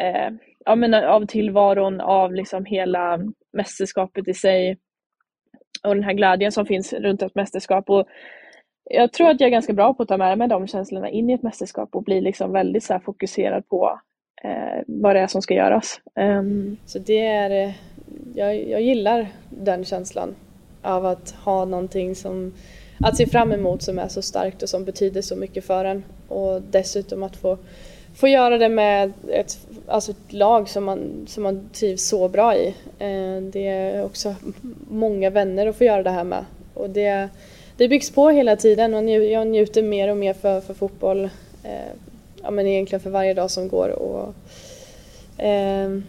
eh, 0.00 0.30
ja, 0.64 0.74
men 0.74 0.94
av 0.94 1.26
tillvaron, 1.26 2.00
av 2.00 2.34
liksom 2.34 2.64
hela 2.64 3.18
mästerskapet 3.52 4.28
i 4.28 4.34
sig 4.34 4.78
och 5.82 5.94
den 5.94 6.04
här 6.04 6.12
glädjen 6.12 6.52
som 6.52 6.66
finns 6.66 6.92
runt 6.92 7.22
ett 7.22 7.34
mästerskap. 7.34 7.90
Och 7.90 8.06
jag 8.84 9.12
tror 9.12 9.30
att 9.30 9.40
jag 9.40 9.46
är 9.46 9.52
ganska 9.52 9.72
bra 9.72 9.94
på 9.94 10.02
att 10.02 10.08
ta 10.08 10.16
med 10.16 10.38
mig 10.38 10.48
de 10.48 10.66
känslorna 10.66 11.10
in 11.10 11.30
i 11.30 11.32
ett 11.32 11.42
mästerskap 11.42 11.94
och 11.94 12.04
bli 12.04 12.20
liksom 12.20 12.52
väldigt 12.52 12.84
så 12.84 13.00
fokuserad 13.00 13.68
på 13.68 14.00
eh, 14.44 14.82
vad 14.86 15.16
det 15.16 15.20
är 15.20 15.26
som 15.26 15.42
ska 15.42 15.54
göras. 15.54 16.00
Um, 16.20 16.76
så 16.84 16.98
det 16.98 17.26
är 17.26 17.74
jag, 18.34 18.68
jag 18.68 18.82
gillar 18.82 19.28
den 19.50 19.84
känslan 19.84 20.34
av 20.82 21.06
att 21.06 21.30
ha 21.30 21.64
någonting 21.64 22.14
som 22.14 22.52
att 23.00 23.16
se 23.16 23.26
fram 23.26 23.52
emot 23.52 23.82
som 23.82 23.98
är 23.98 24.08
så 24.08 24.22
starkt 24.22 24.62
och 24.62 24.68
som 24.68 24.84
betyder 24.84 25.22
så 25.22 25.36
mycket 25.36 25.64
för 25.64 25.84
en 25.84 26.04
och 26.28 26.62
dessutom 26.62 27.22
att 27.22 27.36
få, 27.36 27.58
få 28.14 28.28
göra 28.28 28.58
det 28.58 28.68
med 28.68 29.12
ett, 29.28 29.58
alltså 29.86 30.10
ett 30.10 30.32
lag 30.32 30.68
som 30.68 30.84
man, 30.84 31.26
som 31.26 31.42
man 31.42 31.68
trivs 31.72 32.08
så 32.08 32.28
bra 32.28 32.56
i. 32.56 32.66
Eh, 32.98 33.42
det 33.42 33.68
är 33.68 34.04
också 34.04 34.34
många 34.90 35.30
vänner 35.30 35.66
att 35.66 35.76
få 35.76 35.84
göra 35.84 36.02
det 36.02 36.10
här 36.10 36.24
med. 36.24 36.44
Och 36.74 36.90
det, 36.90 37.28
det 37.76 37.88
byggs 37.88 38.10
på 38.10 38.30
hela 38.30 38.56
tiden 38.56 38.94
och 38.94 39.10
jag 39.10 39.46
njuter 39.46 39.82
mer 39.82 40.08
och 40.08 40.16
mer 40.16 40.32
för, 40.32 40.60
för 40.60 40.74
fotboll. 40.74 41.24
Eh, 41.62 41.92
ja, 42.42 42.50
men 42.50 42.66
egentligen 42.66 43.00
för 43.00 43.10
varje 43.10 43.34
dag 43.34 43.50
som 43.50 43.68
går. 43.68 43.88
Och, 43.88 44.34
eh, 45.44 46.00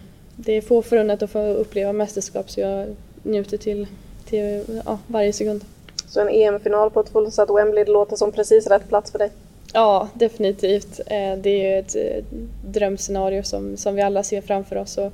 det 0.45 0.54
är 0.54 0.62
få 0.62 0.82
förunnat 0.82 1.23
att 1.23 1.30
få 1.30 1.39
uppleva 1.39 1.93
mästerskap 1.93 2.49
så 2.49 2.60
jag 2.60 2.95
njuter 3.23 3.58
till, 3.58 3.88
till 4.25 4.63
ja, 4.86 4.99
varje 5.08 5.34
sekund. 5.34 5.65
Så 6.08 6.21
en 6.21 6.30
EM-final 6.30 6.91
på 6.91 6.99
ett 6.99 7.10
fullsatt 7.10 7.49
Wembley, 7.49 7.84
det 7.84 7.91
låter 7.91 8.15
som 8.15 8.32
precis 8.32 8.67
rätt 8.67 8.89
plats 8.89 9.12
för 9.12 9.19
dig? 9.19 9.30
Ja, 9.73 10.10
definitivt. 10.13 10.99
Eh, 10.99 11.38
det 11.38 11.49
är 11.49 11.73
ju 11.73 11.80
ett 11.80 11.95
eh, 11.95 12.23
drömscenario 12.65 13.43
som, 13.43 13.78
som 13.78 13.95
vi 13.95 14.02
alla 14.02 14.23
ser 14.23 14.41
framför 14.41 14.75
oss. 14.75 14.97
Och 14.97 15.12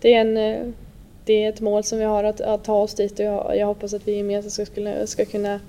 det, 0.00 0.14
är 0.14 0.20
en, 0.20 0.36
eh, 0.36 0.72
det 1.24 1.44
är 1.44 1.48
ett 1.48 1.60
mål 1.60 1.84
som 1.84 1.98
vi 1.98 2.04
har 2.04 2.24
att, 2.24 2.40
att 2.40 2.64
ta 2.64 2.82
oss 2.82 2.94
dit 2.94 3.18
och 3.18 3.24
jag, 3.24 3.56
jag 3.56 3.66
hoppas 3.66 3.94
att 3.94 4.08
vi 4.08 4.16
gemensamt 4.16 4.52
ska, 4.52 4.64
ska, 4.64 5.06
ska, 5.06 5.24
kunna, 5.24 5.60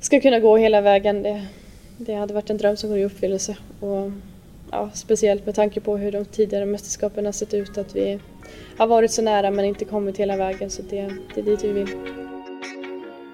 ska 0.00 0.20
kunna 0.20 0.40
gå 0.40 0.56
hela 0.56 0.80
vägen. 0.80 1.22
Det, 1.22 1.46
det 1.96 2.14
hade 2.14 2.34
varit 2.34 2.50
en 2.50 2.58
dröm 2.58 2.76
som 2.76 2.90
går 2.90 2.98
i 2.98 3.04
uppfyllelse. 3.04 3.56
Och, 3.80 4.12
ja, 4.72 4.90
speciellt 4.94 5.46
med 5.46 5.54
tanke 5.54 5.80
på 5.80 5.96
hur 5.96 6.12
de 6.12 6.24
tidigare 6.24 6.66
mästerskapen 6.66 7.24
har 7.24 7.32
sett 7.32 7.54
ut. 7.54 7.78
Att 7.78 7.96
vi 7.96 8.18
har 8.76 8.86
varit 8.86 9.10
så 9.10 9.22
nära 9.22 9.50
men 9.50 9.64
inte 9.64 9.84
kommit 9.84 10.16
hela 10.16 10.36
vägen. 10.36 10.70
Så 10.70 10.82
det, 10.82 11.12
det 11.34 11.40
är 11.40 11.44
dit 11.44 11.64
vi 11.64 11.72
vill. 11.72 11.88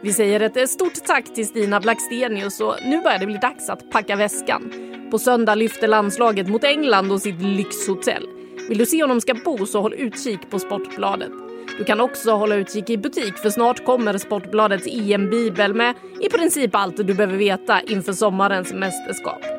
Vi 0.02 0.12
säger 0.12 0.40
ett 0.40 0.56
eh, 0.56 0.64
stort 0.64 1.04
tack 1.06 1.34
till 1.34 1.46
Stina 1.46 1.80
Blackstenius 1.80 2.60
och 2.60 2.74
nu 2.84 3.00
börjar 3.02 3.18
det 3.18 3.26
bli 3.26 3.38
dags 3.38 3.68
att 3.68 3.90
packa 3.90 4.16
väskan. 4.16 4.72
På 5.10 5.18
söndag 5.18 5.54
lyfter 5.54 5.88
landslaget 5.88 6.48
mot 6.48 6.64
England 6.64 7.12
och 7.12 7.22
sitt 7.22 7.42
lyxhotell. 7.42 8.26
Vill 8.68 8.78
du 8.78 8.86
se 8.86 9.02
om 9.02 9.08
de 9.08 9.20
ska 9.20 9.34
bo 9.34 9.66
så 9.66 9.80
håll 9.80 9.94
utkik 9.94 10.50
på 10.50 10.58
Sportbladet. 10.58 11.30
Du 11.78 11.84
kan 11.84 12.00
också 12.00 12.30
hålla 12.30 12.54
utkik 12.54 12.90
i 12.90 12.96
butik 12.96 13.38
för 13.38 13.50
snart 13.50 13.84
kommer 13.84 14.18
Sportbladets 14.18 14.86
EM-bibel 14.86 15.74
med 15.74 15.94
i 16.20 16.28
princip 16.28 16.74
allt 16.74 16.96
du 16.96 17.14
behöver 17.14 17.36
veta 17.36 17.80
inför 17.80 18.12
sommarens 18.12 18.72
mästerskap. 18.72 19.53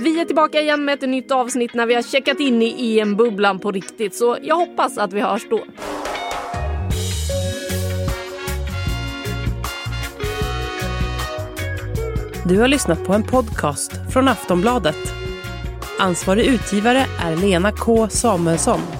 Vi 0.00 0.20
är 0.20 0.24
tillbaka 0.24 0.60
igen 0.60 0.84
med 0.84 0.94
ett 0.94 1.10
nytt 1.10 1.30
avsnitt 1.30 1.74
när 1.74 1.86
vi 1.86 1.94
har 1.94 2.02
checkat 2.02 2.40
in 2.40 2.62
i 2.62 2.98
EM-bubblan 2.98 3.58
på 3.58 3.72
riktigt 3.72 4.14
så 4.14 4.36
jag 4.42 4.56
hoppas 4.56 4.98
att 4.98 5.12
vi 5.12 5.20
hörs 5.20 5.46
då. 5.50 5.64
Du 12.44 12.60
har 12.60 12.68
lyssnat 12.68 13.04
på 13.04 13.12
en 13.12 13.22
podcast 13.22 13.92
från 14.12 14.28
Aftonbladet. 14.28 15.14
Ansvarig 15.98 16.46
utgivare 16.46 17.06
är 17.20 17.36
Lena 17.36 17.72
K 17.72 18.08
Samuelsson. 18.08 18.97